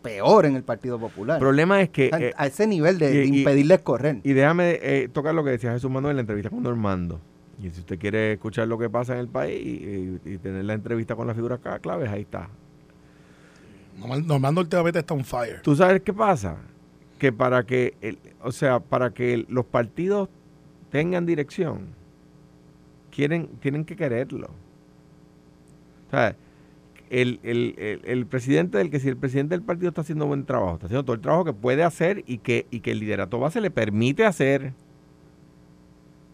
[0.02, 1.36] peor en el Partido Popular.
[1.38, 2.08] El problema es que.
[2.12, 4.20] O sea, eh, a ese nivel de, de y- y- impedirles correr.
[4.24, 7.20] y déjame eh, tocar lo que decía Jesús Manuel en la entrevista con Normando.
[7.60, 11.16] Y si usted quiere escuchar lo que pasa en el país y, tener la entrevista
[11.16, 12.50] con las figuras claves, ahí está.
[13.98, 15.62] Normal- Normando últimamente está on fire.
[15.64, 16.58] ¿Tú sabes qué pasa?
[17.18, 20.30] Que para que, el- o sea, para que el- los partidos
[20.92, 21.88] tengan dirección,
[23.10, 24.50] quieren, tienen que quererlo.
[26.08, 26.36] O sea,
[27.10, 30.46] el, el- el- el presidente del que si el presidente del partido está haciendo buen
[30.46, 33.40] trabajo, está haciendo todo el trabajo que puede hacer y que, y que el liderato
[33.40, 34.74] base le permite hacer.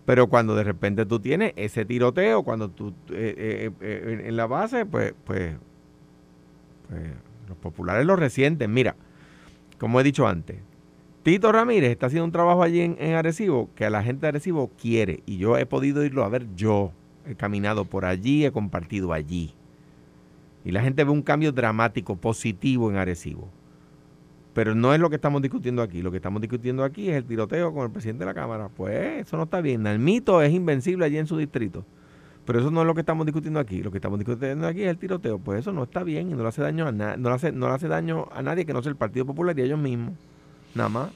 [0.06, 4.36] Pero cuando de repente tú tienes ese tiroteo, cuando tú eh, eh, eh, en- en
[4.36, 5.56] la base, pues, pues,
[6.89, 7.02] pues
[7.48, 8.74] los populares lo resienten.
[8.74, 8.96] Mira,
[9.80, 10.58] como he dicho antes,
[11.24, 14.70] Tito Ramírez está haciendo un trabajo allí en, en Arecibo que la gente de Arecibo
[14.80, 15.22] quiere.
[15.26, 16.92] Y yo he podido irlo a ver yo.
[17.26, 19.54] He caminado por allí, he compartido allí.
[20.66, 23.48] Y la gente ve un cambio dramático, positivo en Arecibo.
[24.54, 26.02] Pero no es lo que estamos discutiendo aquí.
[26.02, 28.70] Lo que estamos discutiendo aquí es el tiroteo con el presidente de la Cámara.
[28.76, 29.82] Pues eso no está bien.
[29.84, 31.84] Nalmito es invencible allí en su distrito.
[32.46, 33.82] Pero eso no es lo que estamos discutiendo aquí.
[33.82, 35.39] Lo que estamos discutiendo aquí es el tiroteo.
[35.39, 37.52] Pues eso no está bien y no le hace daño a na- no le hace,
[37.52, 39.80] no le hace daño a nadie que no sea el Partido Popular y a ellos
[39.80, 40.13] mismos.
[40.76, 41.10] Nada más.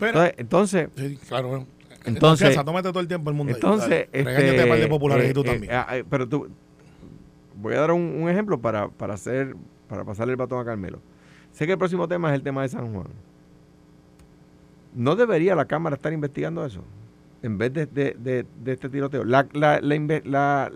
[0.00, 1.48] Pero, Entonces, entonces sí, claro.
[1.48, 1.66] bueno.
[2.06, 3.52] Entonces- tómate todo el tiempo el mundo.
[3.54, 5.72] entonces, este, Regáñate par de populares eh, y tú eh, también.
[5.74, 6.48] ah, eh, pero tú,
[7.56, 9.54] voy a dar un, un ejemplo para, para hacer,
[9.86, 11.00] para pasarle el batón a Carmelo.
[11.52, 13.08] Sé que el próximo tema es el tema de San Juan.
[14.94, 16.82] ¿No debería la Cámara estar investigando eso?
[17.42, 19.24] En vez de, de- de- este tiroteo.
[19.24, 20.70] La, la, la,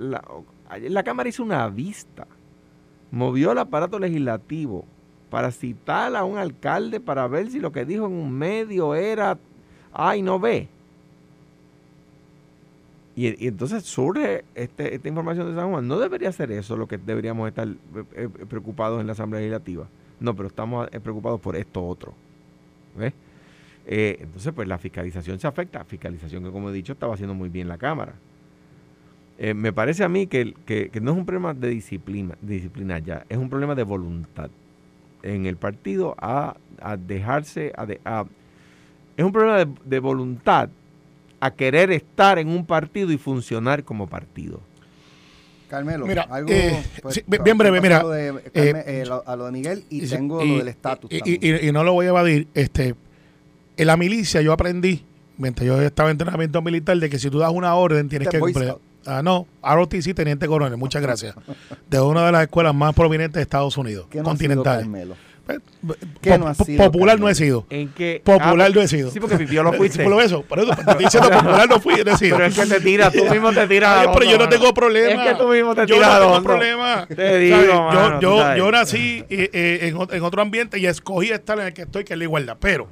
[0.81, 2.27] la Cámara hizo una vista.
[3.11, 4.85] Movió el aparato legislativo
[5.31, 9.39] para citar a un alcalde para ver si lo que dijo en un medio era
[9.93, 10.69] ay, no ve.
[13.17, 15.87] Y, y entonces surge este- esta información de San Juan.
[15.87, 17.77] No debería ser eso lo que deberíamos estar eh,
[18.15, 19.87] eh, preocupados en la Asamblea Legislativa.
[20.21, 22.15] No, pero estamos eh, preocupados por esto otro.
[22.97, 23.13] ¿Ves?
[23.87, 25.85] Eh, entonces, pues la fiscalización se afecta.
[25.85, 28.15] Fiscalización que, como he dicho, estaba haciendo muy bien la Cámara.
[29.37, 33.27] Eh, me parece a mí que, que- no es un problema de disciplina, disciplina ya,
[33.29, 34.49] es un problema de voluntad
[35.25, 38.27] en el partido a, a dejarse, a, de- a-
[39.17, 40.69] es un problema de voluntad
[41.41, 44.61] a querer estar en un partido y funcionar como partido.
[45.75, 46.51] Carmelo, Mira, algo.
[46.51, 49.47] eh, pues, sí, bien breve, mira, A lo de, eh, Carme- eh, lo- a lo
[49.47, 51.11] de Miguel y, Y- tengo y- lo del estatus.
[51.13, 52.49] Y, y- no lo voy a evadir.
[52.55, 52.95] Este,
[53.77, 55.05] en la milicia yo aprendí,
[55.39, 58.37] mientras yo estaba en entrenamiento militar, de que si tú das una orden tienes Este
[58.39, 58.75] que cumplir.
[59.07, 61.35] Ah, no, ROTC, Teniente Coronel, muchas gracias.
[61.91, 64.33] De una de las escuelas más prominentes de Estados Unidos, ¿Qué no ha
[66.23, 67.67] ¿Qué po- no ha sido, popular no he sido.
[67.69, 69.11] En que, Popular ah, no he sido.
[69.11, 70.03] Sí, porque Pipio lo fuiste.
[70.03, 72.37] Por eso, por eso, estoy diciendo popular no fui, he sido.
[72.37, 74.09] Pero es que te tiras, tú mismo te tiras.
[74.15, 75.25] Pero yo no tengo problema.
[75.25, 77.07] Es que tú mismo te yo tiras no al tengo problema.
[77.07, 77.75] Te digo, ¿Sabes?
[77.75, 81.59] mano, yo, yo, yo nací eh, eh, en, ot- en otro ambiente y escogí estar
[81.59, 82.57] en el que estoy, que es la igualdad.
[82.59, 82.89] Pero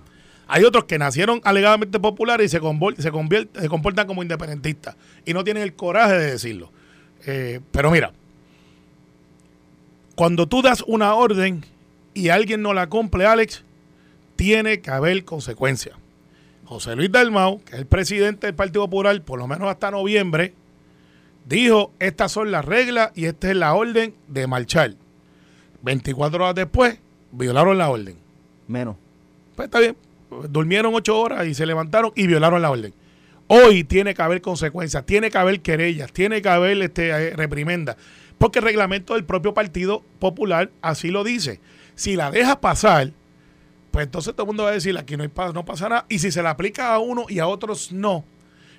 [0.46, 2.60] hay otros que nacieron alegadamente populares y se,
[2.98, 6.70] se, comportan como independentistas y no tienen el coraje de decirlo.
[7.24, 8.12] Eh, pero mira,
[10.14, 11.64] cuando tú das una orden
[12.14, 13.64] y alguien no la cumple, Alex,
[14.36, 15.96] tiene que haber consecuencias.
[16.64, 20.54] José Luis Dalmau, que es el presidente del Partido Popular, por lo menos hasta noviembre,
[21.46, 24.94] dijo, estas son las reglas y esta es la orden de marchar.
[25.82, 26.98] 24 horas después,
[27.30, 28.16] violaron la orden.
[28.68, 28.96] Menos.
[29.54, 29.96] Pues está bien,
[30.48, 32.94] durmieron ocho horas y se levantaron y violaron la orden.
[33.48, 37.96] Hoy tiene que haber consecuencias, tiene que haber querellas, tiene que haber este, eh, reprimenda,
[38.38, 41.60] porque el reglamento del propio Partido Popular así lo dice.
[42.02, 43.12] Si la deja pasar,
[43.92, 46.42] pues entonces todo el mundo va a decir, aquí no, pasa nada, y si se
[46.42, 48.24] la aplica a uno y a otros no,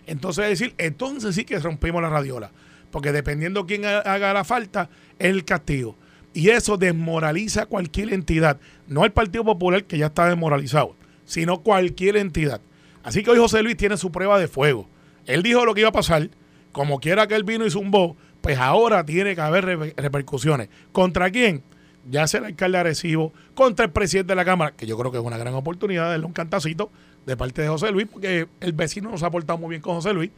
[0.06, 2.52] entonces decir, entonces sí que rompimos la radiola,
[2.92, 5.96] porque dependiendo quién ha- haga la falta, es el castigo.
[6.34, 8.58] Y eso desmoraliza cualquier entidad,
[8.88, 12.60] no el Partido Popular que ya está desmoralizado, sino cualquier entidad.
[13.04, 14.90] Así que hoy José Luis tiene su prueba de fuego.
[15.28, 16.30] Él dijo lo que iba a pasar,
[16.74, 20.68] como quiera que él vino y zumbó, pues ahora tiene que haber re- repercusiones.
[20.92, 21.64] ¿Contra quién?
[22.10, 25.12] Ya sea el alcalde de Arecibo, contra el presidente de la Cámara, que yo creo
[25.12, 26.92] que es una gran oportunidad de darle un cantacito
[27.26, 30.14] de parte de José Luis, porque el vecino nos ha portado muy bien con José
[30.14, 30.32] Luis,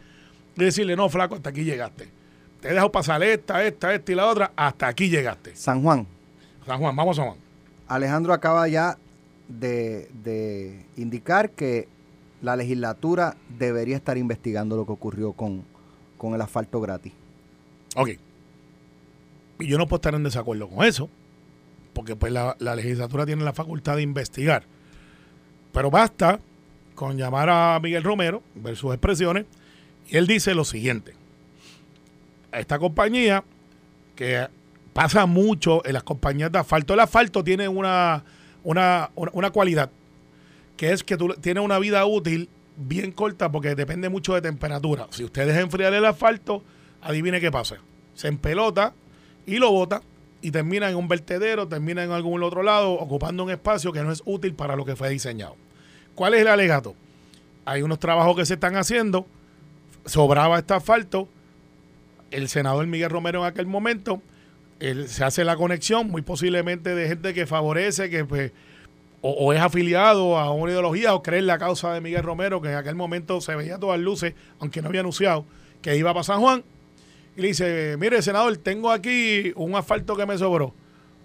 [0.56, 2.10] y decirle, no, flaco, hasta aquí llegaste.
[2.62, 5.56] Te he dejado pasar esta, esta, esta y la otra, hasta aquí llegaste.
[5.56, 6.06] San Juan.
[6.66, 7.40] San Juan, vamos a San Juan.
[7.88, 8.98] Alejandro acaba ya
[9.48, 11.88] de, de indicar que
[12.42, 15.64] la legislatura debería estar investigando lo que ocurrió con,
[16.18, 17.14] con el asfalto gratis.
[17.96, 18.10] Ok.
[19.60, 21.10] Y yo no puedo estar en desacuerdo con eso,
[21.96, 24.64] porque pues la, la legislatura tiene la facultad de investigar.
[25.72, 26.40] Pero basta
[26.94, 29.46] con llamar a Miguel Romero, ver sus expresiones,
[30.10, 31.14] y él dice lo siguiente.
[32.52, 33.44] Esta compañía,
[34.16, 34.48] que
[34.94, 38.24] pasa mucho en las compañías de asfalto, el asfalto tiene una,
[38.64, 39.90] una, una- cualidad,
[40.78, 45.08] que es que tiene una vida útil bien corta porque depende mucho de temperatura.
[45.12, 46.64] Si usted deja enfriar el asfalto,
[47.02, 47.78] adivine qué pasa.
[48.14, 48.94] Se empelota
[49.46, 50.02] y lo bota
[50.46, 54.12] y termina en un vertedero, termina en algún otro lado, ocupando un espacio que no
[54.12, 55.56] es útil para lo que fue diseñado.
[56.14, 56.94] ¿Cuál es el alegato?
[57.66, 59.26] Hay unos trabajos que se están haciendo,
[60.06, 61.28] sobraba este asfalto,
[62.30, 64.22] el senador Miguel Romero en aquel momento,
[64.80, 68.52] él- se hace la conexión, muy posiblemente de gente que favorece, que pues,
[69.22, 72.70] o, es afiliado a una ideología o cree en la causa de Miguel Romero, que
[72.70, 75.44] en aquel momento se veía a todas luces, aunque no había anunciado
[75.82, 76.64] que iba para San Juan,
[77.36, 80.74] y le dice, mire, senador, tengo aquí un asfalto que me sobró.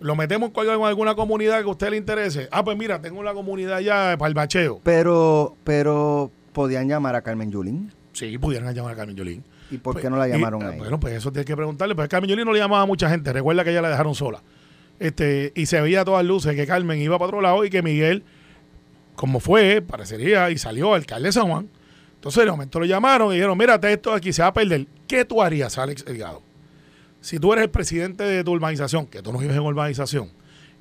[0.01, 2.49] Lo metemos en alguna comunidad que a usted le interese.
[2.51, 4.81] Ah, pues mira, tengo una comunidad ya para el bacheo.
[4.83, 7.92] Pero, pero podían llamar a Carmen Yulín.
[8.12, 9.44] Sí, pudieran llamar a Carmen Yolín.
[9.70, 10.79] ¿Y por Pues, qué no la y, llamaron eh, a ella?
[10.79, 11.94] Bueno, pues eso tienes que preguntarle.
[11.94, 13.33] Pues Carmen Yolín no le llamaba a mucha gente.
[13.33, 14.42] Recuerda que ella la dejaron sola.
[14.99, 17.83] Este, y se veía a todas luces que Carmen iba para otro lado y que
[17.83, 18.25] Miguel,
[19.16, 21.68] como fue, parecería, y salió alcalde de San Juan.
[22.20, 24.87] Entonces, de momento lo llamaron y dijeron, mírate esto aquí, se va a perder.
[25.09, 26.42] ¿Qué tú harías, Alex Delgado?
[27.22, 30.30] Si tú eres el presidente de tu urbanización, que tú no vives en urbanización,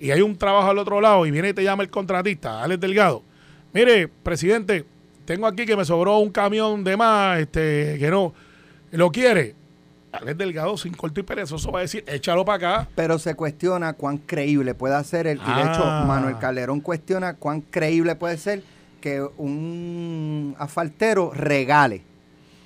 [0.01, 2.81] y hay un trabajo al otro lado y viene y te llama el contratista, Alex
[2.81, 3.23] Delgado,
[3.71, 4.85] mire, presidente,
[5.23, 8.33] tengo aquí que me sobró un camión de más, este, que no,
[8.91, 9.55] lo quiere.
[10.11, 12.89] Alex Delgado, sin corto y perezoso, va a decir, échalo para acá.
[12.95, 16.03] Pero se cuestiona cuán creíble puede ser el, y de hecho Ah.
[16.05, 18.61] Manuel Calderón cuestiona cuán creíble puede ser
[18.99, 22.01] que un asfaltero regale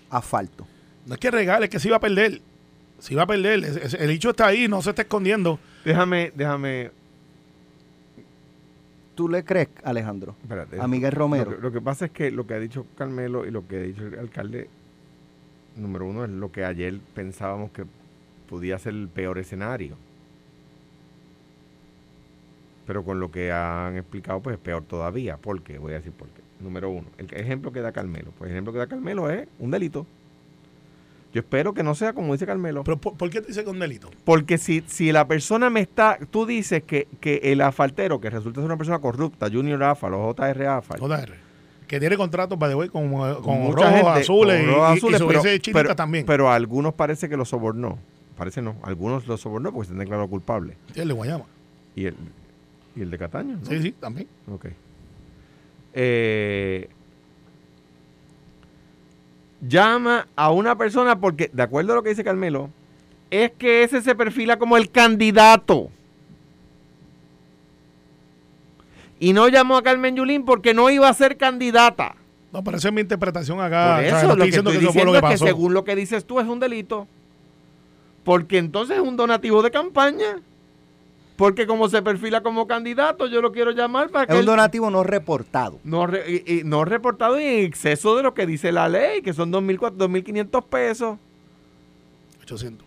[0.10, 0.68] asfalto.
[1.06, 2.42] No es que regale, es que se iba a perder.
[3.00, 3.64] Se iba a perder.
[3.64, 5.60] Es- es- El hecho está ahí, no se está escondiendo.
[5.84, 6.92] Déjame, déjame.
[9.16, 10.36] ¿Tú le crees, Alejandro?
[10.42, 10.82] espérate.
[10.82, 11.52] A Miguel Romero.
[11.52, 13.78] Lo que, lo que pasa es que lo que ha dicho Carmelo y lo que
[13.78, 14.70] ha dicho el alcalde,
[15.76, 17.84] número uno, es lo que ayer pensábamos que
[18.50, 19.96] podía ser el peor escenario.
[22.86, 25.38] Pero con lo que han explicado, pues es peor todavía.
[25.38, 25.78] ¿Por qué?
[25.78, 26.42] Voy a decir por qué.
[26.60, 28.32] Número uno, el ejemplo que da Carmelo.
[28.38, 30.06] Pues el ejemplo que da Carmelo es un delito.
[31.34, 32.84] Yo espero que no sea como dice Carmelo.
[32.84, 34.10] Pero ¿por, por qué te dice con delito?
[34.24, 38.60] Porque si, si la persona me está, tú dices que, que el asfaltero, que resulta
[38.62, 41.34] ser una persona corrupta, Junior Afal o JR Afal, JR.
[41.88, 44.98] Que tiene contratos para de con, con mucha rojos, gente, azules, con y- rojos y,
[44.98, 46.26] azules, y, pero, subiese chinita pero- también.
[46.26, 47.98] pero a algunos parece que lo sobornó.
[48.38, 50.78] Parece no, algunos lo sobornó porque se han declarado culpable.
[50.96, 51.46] El de Guayama.
[51.96, 52.16] Y el,
[52.96, 53.58] y el de Cataño.
[53.58, 53.66] ¿no?
[53.66, 54.28] Sí, sí, también.
[54.52, 54.68] Ok.
[55.94, 56.90] Eh,
[59.62, 62.70] llama a una persona porque, de acuerdo a lo que dice Carmelo,
[63.32, 65.90] es que ese se perfila como el candidato.
[69.20, 72.16] Y no llamó a Carmen Yulín porque no iba a ser candidata.
[72.52, 73.96] No, pero esa es mi interpretación acá.
[73.96, 75.24] Por O sea, eso, no lo estoy que diciendo estoy que lo diciendo que es
[75.24, 75.46] que pasó.
[75.46, 77.08] según lo que dices tú es un delito.
[78.24, 80.42] Porque entonces es un donativo de campaña.
[81.36, 84.46] Porque como se perfila como candidato, yo lo quiero llamar para que Es un él-
[84.46, 85.80] donativo no reportado.
[85.84, 89.22] no, re- y- y no reportado y en exceso de lo que dice la ley,
[89.24, 91.18] que son 2.400, 2.500 pesos.
[92.44, 92.86] 800.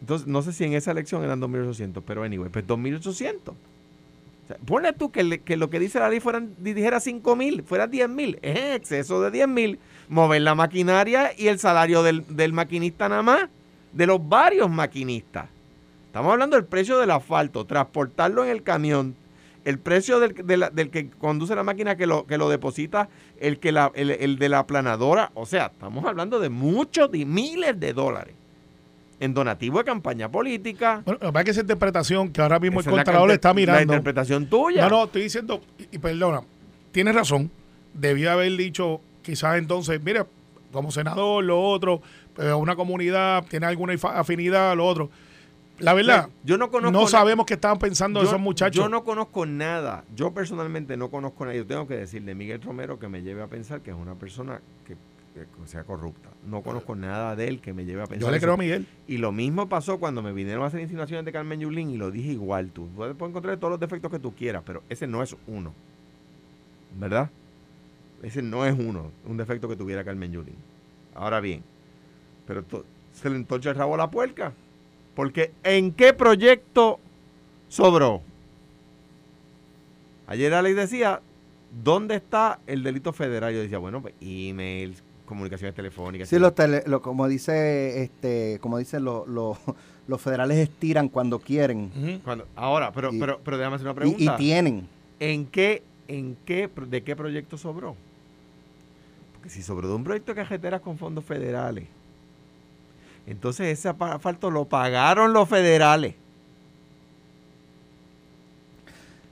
[0.00, 3.48] Entonces, no sé si en esa elección eran 2.800, pero anyway, pues 2.800.
[3.50, 3.54] O
[4.46, 7.86] sea, ponle tú que, le- que lo que dice la ley fueran, dijera 5.000, fuera
[7.88, 8.38] 10.000.
[8.42, 9.78] Es en exceso de 10.000.
[10.08, 13.48] Mover la maquinaria y el salario del, del maquinista nada más,
[13.92, 15.46] de los varios maquinistas.
[16.10, 19.14] Estamos hablando del precio del asfalto, transportarlo en el camión,
[19.64, 23.08] el precio del, de la- del que conduce la máquina que lo, que lo deposita,
[23.38, 25.30] el, que la, el, el de la aplanadora.
[25.34, 28.34] O sea, estamos hablando de muchos, de miles de dólares
[29.20, 31.02] en donativo de campaña política.
[31.04, 33.54] Bueno, lo que esa interpretación que ahora mismo Esa el la Contralor cante- está La
[33.54, 33.80] mirando.
[33.82, 34.82] interpretación tuya.
[34.82, 36.40] No, no, estoy diciendo, y, y perdona,
[36.90, 37.52] tienes razón.
[37.94, 40.26] Debía haber dicho, quizás entonces, mira,
[40.72, 42.02] como senador, lo otro,
[42.58, 45.10] una comunidad tiene alguna afinidad, lo otro.
[45.80, 48.82] La verdad, yo no conozco no na- sabemos qué estaban pensando yo, esos muchachos.
[48.82, 50.04] Yo no conozco nada.
[50.14, 51.56] Yo personalmente no conozco nada.
[51.56, 54.14] Yo tengo que decir de Miguel Romero que me lleve a pensar que es una
[54.14, 54.94] persona que,
[55.34, 56.28] que sea corrupta.
[56.46, 58.20] No conozco nada de él que me lleve a pensar.
[58.22, 58.44] Yo le eso.
[58.44, 58.86] creo a Miguel.
[59.06, 62.10] Y lo mismo pasó cuando me vinieron a hacer insinuaciones de Carmen Yulín y lo
[62.10, 62.88] dije igual tú.
[62.96, 65.72] Puedes encontrar todos los defectos que tú quieras, pero ese no es uno.
[66.98, 67.30] ¿Verdad?
[68.22, 70.56] Ese no es uno, un defecto que tuviera Carmen Yulín.
[71.14, 71.62] Ahora bien,
[72.46, 72.64] pero
[73.12, 74.52] se le entorcha el rabo a la puerca.
[75.14, 76.98] Porque ¿en qué proyecto
[77.68, 78.22] sobró?
[80.26, 81.20] Ayer Alex decía
[81.84, 83.52] ¿dónde está el delito federal?
[83.54, 86.28] Yo decía, bueno, pues emails, comunicaciones telefónicas.
[86.28, 89.58] Sí, los tele- lo- como dice, este, como dicen los, los,
[90.08, 92.20] los federales estiran cuando quieren Ujú.
[92.24, 94.34] Cuando- ahora, pero, Y- pero, pero déjame hacer una y, pregunta.
[94.34, 94.88] y tienen.
[95.20, 97.94] ¿En qué, en qué, de qué proyecto sobró?
[99.34, 101.86] Porque si sobró de un proyecto de carreteras con fondos federales,
[103.26, 106.14] entonces ese asfalto lo pagaron los federales.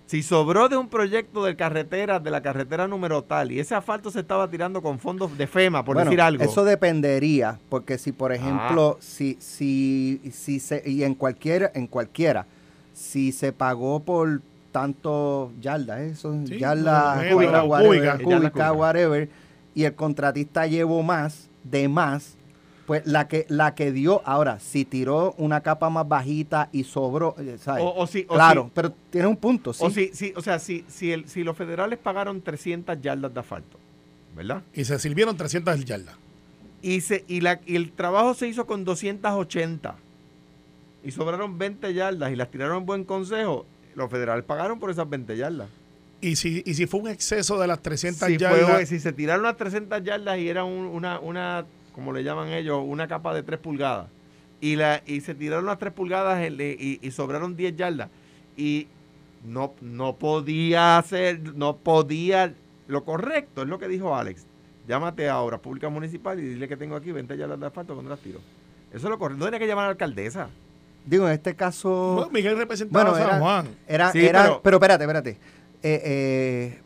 [0.07, 4.11] Si sobró de un proyecto de carreteras, de la carretera número tal, y ese asfalto
[4.11, 6.43] se estaba tirando con fondos de FEMA, por Bueno, decir algo.
[6.43, 8.15] Eso dependería, porque si Ah.
[8.17, 12.47] por ejemplo, si, si, si se, y en cualquiera, en cualquiera,
[12.95, 14.41] si se pagó por
[14.73, 18.73] tanto yardas, eso, Sí, yardas cúbica, cúbicas, cúbica.
[18.73, 19.29] whatever, whatever,
[19.75, 22.35] y el contratista llevó más, de más,
[22.89, 27.37] pues la que la que dio, ahora, si tiró una capa más bajita y sobró,
[27.39, 27.85] eh, ¿sabes?
[27.85, 29.85] O- o si- o claro, si- pero tiene un punto, sí.
[29.85, 33.39] O, si, si- o sea, si, si, el, si los federales pagaron 300 yardas de
[33.41, 33.79] asfalto,
[34.35, 34.63] ¿verdad?
[34.73, 36.17] Y se sirvieron 300 yardas.
[36.83, 39.95] Y, se, y, la, y el trabajo se hizo con 280
[41.05, 45.09] y sobraron 20 yardas y las tiraron en buen consejo, los federales pagaron por esas
[45.09, 45.69] 20 yardas.
[46.21, 48.71] Y si, y si fue un exceso de las 300 Si, yardas.
[48.71, 51.65] fue- si se tiraron las 300 yardas y era un- una, una,
[51.99, 54.07] como le llaman ellos, una capa de 3 pulgadas,
[54.61, 58.09] y, la, y se tiraron las 3 pulgadas y, y sobraron 10 yardas,
[58.57, 58.87] y
[59.45, 62.55] no, no podía hacer, no podía,
[62.87, 64.47] lo correcto, es lo que dijo Alex,
[64.87, 68.11] llámate a Obras Públicas Municipal y dile que tengo aquí 20 yardas de asfalto cuando
[68.11, 68.39] las tiro.
[68.93, 70.51] Eso es lo correcto, no tenía que llamar a la alcaldesa.
[71.05, 72.15] Digo, en este caso...
[72.15, 73.69] Bueno, Miguel representaba Bueno, a San era, Juan.
[73.89, 75.31] era, Sí, era- pero- pero, espérate, espérate.
[75.83, 76.81] Eh, eh,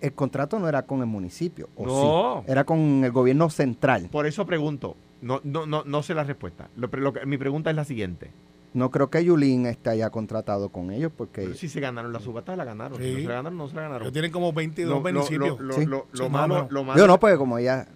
[0.00, 2.42] el contrato no era con el municipio, ¿o No.
[2.46, 2.52] sí?
[2.52, 4.08] Era con el gobierno central.
[4.10, 6.68] Por eso pregunto, no, no, no, no sé la respuesta.
[6.76, 8.30] Lo- lo que- mi pregunta es la siguiente.
[8.72, 11.42] No creo que Yulín esté haya contratado con ellos porque...
[11.42, 12.98] Pero si se ganaron la subasta, la ganaron.
[12.98, 14.02] Si no se la ganaron, no se la ganaron.
[14.02, 15.58] Ellos tienen como 22 Lo- municipios.
[15.60, 15.86] Lo, lo- Sí.
[15.86, 17.88] lo- malo, lo, malo, Digo, no, porque como ella,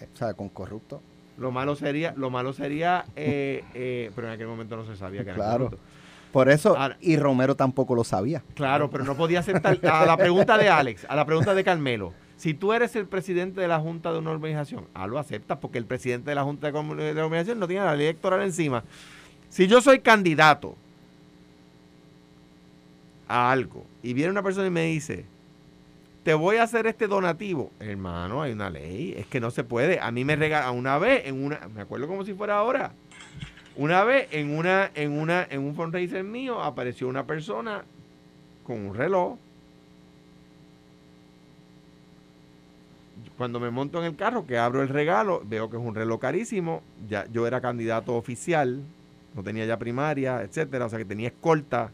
[0.00, 1.02] eh, o sea, con corrupto.
[1.38, 5.24] lo malo sería, lo malo sería, eh, eh, pero en aquel momento no se sabía
[5.24, 5.64] que era Claro.
[5.64, 5.84] corrupto.
[6.32, 8.42] Por eso, Ahora- y Romero tampoco lo sabía.
[8.54, 9.78] Claro, pero no podía aceptar.
[9.86, 12.12] A la pregunta de Alex, a la pregunta de Carmelo.
[12.36, 15.78] Si tú eres el presidente de la Junta de una organización, ah, lo aceptas porque
[15.78, 18.82] el presidente de la Junta de, la organización no tiene la ley electoral encima.
[19.48, 20.74] Si yo soy candidato
[23.28, 25.24] a algo y viene una persona y me dice,
[26.24, 30.00] te voy a hacer este donativo, hermano, hay una ley, es que no se puede.
[30.00, 32.92] A mí me regala una vez en una, me acuerdo como si fuera ahora.
[33.76, 37.84] Una vez en una en una en un fundraiser mío apareció una persona
[38.64, 39.38] con un reloj.
[43.38, 46.20] Cuando me monto en el carro, que abro el regalo, veo que es un reloj
[46.20, 46.82] carísimo.
[47.08, 48.82] Ya yo era candidato oficial,
[49.34, 51.90] no tenía ya primaria, etcétera, o sea que tenía escolta.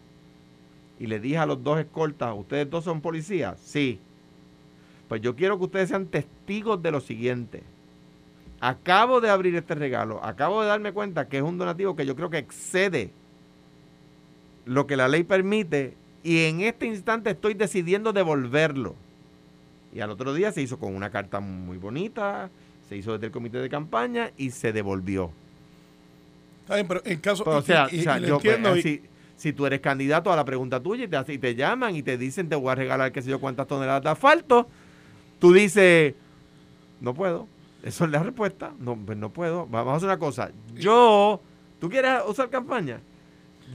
[0.98, 3.58] Y le dije a los dos escoltas, ¿ustedes dos son policías?
[3.60, 4.00] Sí.
[5.08, 7.62] Pues yo quiero que ustedes sean testigos de lo siguiente.
[8.60, 12.16] Acabo de abrir este regalo, acabo de darme cuenta que es un donativo que yo
[12.16, 13.10] creo que excede
[14.66, 15.94] lo que la ley permite
[16.24, 18.96] y en este instante estoy decidiendo devolverlo.
[19.94, 22.50] Y al otro día se hizo con una carta muy bonita,
[22.88, 25.30] se hizo desde el comité de campaña y se devolvió.
[26.62, 27.44] Está bien, pero en caso.
[27.44, 29.02] Pues, o y- sea, y- o sea, y yo, pues, entiendo, y- si,
[29.36, 32.18] si tú eres candidato a la pregunta tuya y te, y te llaman y te
[32.18, 34.68] dicen te voy a regalar qué sé yo cuántas toneladas de asfalto,
[35.38, 36.14] tú dices,
[37.00, 37.46] no puedo.
[37.82, 38.72] Esa es la respuesta.
[38.78, 39.66] No, pues no puedo.
[39.66, 40.50] Vamos a hacer una cosa.
[40.74, 41.40] Yo,
[41.80, 43.00] ¿tú quieres usar campaña?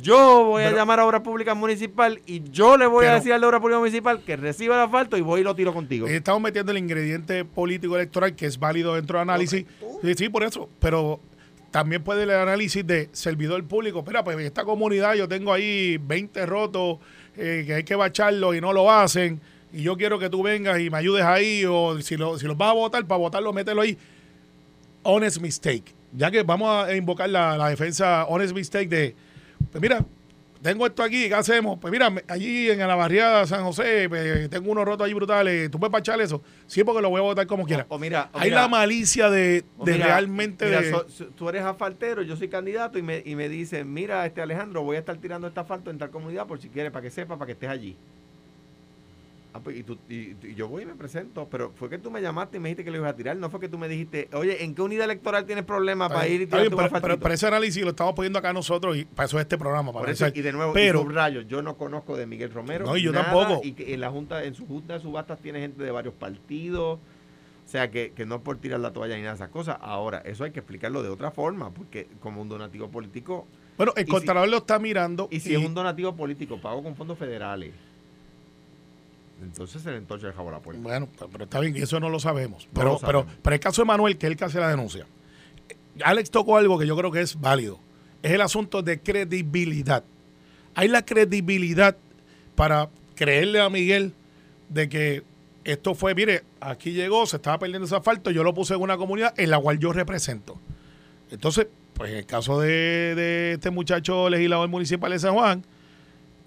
[0.01, 3.38] Yo voy a llamar a Obra Pública Municipal y yo le voy a decir a
[3.38, 6.08] la Obra Pública Municipal que reciba el asfalto y voy y lo tiro contigo.
[6.08, 9.66] Estamos metiendo el ingrediente político electoral que es válido dentro del análisis.
[10.01, 10.68] Sí, sí, por eso.
[10.80, 11.20] Pero
[11.72, 13.99] también puede el análisis de servidor público.
[13.99, 16.97] Espera, pues en esta comunidad yo tengo ahí 20 rotos
[17.38, 19.41] eh, que hay que bacharlo y no lo hacen.
[19.74, 21.65] Y yo quiero que tú vengas y me ayudes ahí.
[21.65, 23.97] O si, lo, si los vas a votar, para votarlo, mételo ahí.
[25.03, 25.93] Honest mistake.
[26.13, 29.15] Ya que vamos a invocar la, la defensa honest mistake de,
[29.71, 30.05] pues mira,
[30.61, 31.78] tengo esto aquí, ¿qué hacemos?
[31.80, 35.80] Pues mira, allí en la barriada San José, pues, tengo unos rotos ahí brutales, ¿tú
[35.80, 36.41] puedes pachar eso?
[36.67, 37.86] Sí, porque lo voy a votar como quiera.
[37.89, 40.65] O mira, o Hay mira, la malicia de, de mira, realmente...
[40.67, 43.91] mira, de- so- so- tú eres asfaltero, yo soy candidato y me, y me dicen,
[43.91, 46.91] mira, este Alejandro, voy a estar tirando este asfalto en tal comunidad por si quieres,
[46.93, 47.97] para que sepa, para que estés allí.
[49.56, 52.10] Ah, pues, y, tú- y- y yo voy y me presento, pero fue que tú
[52.10, 53.88] me llamaste y me dijiste que lo ibas a tirar, no fue que tú me
[53.88, 57.34] dijiste, oye, ¿en qué unidad electoral tienes problemas para ir y bien, un pero, pero-
[57.34, 59.91] ese análisis lo estamos poniendo acá nosotros y para eso es este programa.
[59.93, 60.39] Para Por eso, analizar.
[60.39, 62.86] y de nuevo, pero, subrayo, yo no conozco de Miguel Romero.
[62.88, 63.62] No, y yo nada, tampoco.
[63.64, 66.97] Y que en la junta, en su junta de subastas tiene gente de varios partidos.
[67.66, 69.78] O sea, que, que no es por tirar la toalla ni nada de esas cosas.
[69.82, 73.47] Ahora, eso hay que explicarlo de otra forma, porque como un donativo político,
[73.78, 76.95] bueno, el si- contralor lo está mirando y si es un donativo político pago con
[76.95, 77.72] fondos federales,
[79.44, 80.82] entonces se le entorcha el jabón a la puerta.
[80.82, 82.66] Bueno, pero está bien, eso no lo sabemos.
[82.68, 83.26] No Pero, lo sabemos.
[83.26, 85.06] pero, pero el caso de Manuel, que es el que hace la denuncia.
[86.04, 87.80] Alex tocó algo que yo creo que es válido.
[88.24, 90.04] Es el asunto de credibilidad.
[90.76, 91.96] Hay la credibilidad
[92.56, 94.14] para creerle a Miguel
[94.70, 95.24] de que
[95.64, 98.98] esto fue, mire, aquí llegó, se estaba perdiendo ese asfalto, yo lo puse en una
[98.98, 100.60] comunidad en la cual yo represento.
[101.32, 105.64] Entonces, pues en el caso de, de este muchacho legislador municipal de San Juan,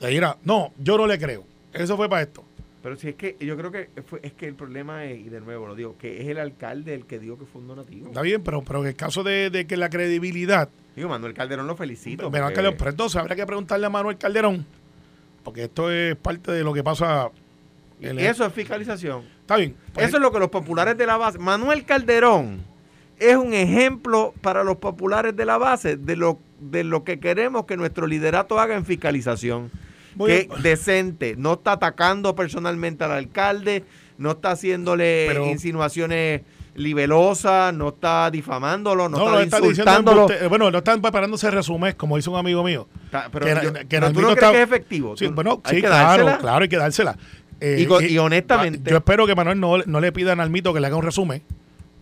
[0.01, 1.45] le dirá, no, yo no le creo.
[1.73, 2.45] Eso fue para esto.
[2.87, 5.41] Pero si es que yo creo que fue- es que el problema es, y de
[5.41, 8.07] nuevo lo digo, que es el alcalde el que dijo que fue un donativo.
[8.07, 10.69] Está bien, pero, pero en el caso de, de que la credibilidad.
[10.95, 12.31] Digo, Manuel Calderón lo felicito.
[12.31, 14.65] Pero, porque- Calderón, pero entonces habrá que preguntarle a Manuel Calderón,
[15.43, 17.33] porque esto es parte de lo que pasa.
[18.01, 19.25] el- Eso es fiscalización.
[19.41, 19.75] Está bien.
[19.93, 21.41] pues, Eso es lo que los populares de la base.
[21.41, 22.61] Manuel Calderón
[23.19, 27.67] es un ejemplo para los populares de la base de lo, de lo que queremos
[27.67, 29.73] que nuestro liderato haga en fiscalización.
[30.25, 33.85] Que decente, no está atacando personalmente al alcalde,
[34.19, 36.43] no está haciéndole Pero- insinuaciones
[36.75, 39.71] libelosas, no está difamándolo, no, no, está está diciendo.
[39.71, 40.29] insultándolo.
[40.29, 42.87] embuste- bueno, no están preparándose resumés, como dice un amigo mío.
[43.07, 45.17] Está- pero que, yo- que pero tú Nalmito no crees que es efectivo.
[45.17, 47.17] Sí, bueno, sí, claro, claro, hay que dársela.
[47.61, 50.87] Eh, y honestamente- Yo espero que Manuel no, no le pida a Nalmito que le
[50.89, 51.43] haga un resumen,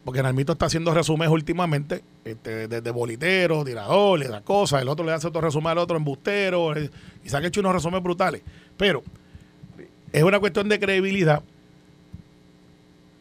[0.04, 4.82] porque Nalmito está haciendo resúmenes últimamente, este, desde boliteros, tiradores, las cosas.
[4.82, 8.02] El otro le hace otro resumen al otro, embustero, y se han hecho unos resúmenes
[8.02, 8.42] brutales.
[8.76, 9.02] Pero
[10.12, 11.42] es una cuestión de credibilidad.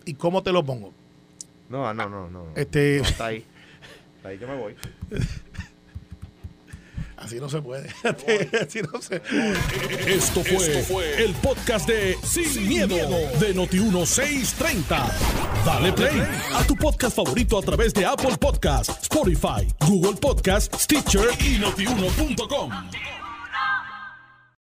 [0.06, 0.92] ¿Y cómo te lo pongo?
[1.70, 2.46] No, no, no, no.
[2.56, 3.46] Este, No, está ahí.
[4.18, 4.76] Está ahí que me voy.
[7.24, 7.90] así no se puede.
[8.62, 9.22] así no se
[10.08, 12.96] Esto fue, el podcast de Sin, miedo,
[13.40, 15.12] de Noti1630.
[15.66, 16.22] Dale play
[16.54, 23.23] a tu podcast favorito a través de Apple Podcasts, Spotify, Google Podcasts, Stitcher y notiuno.com.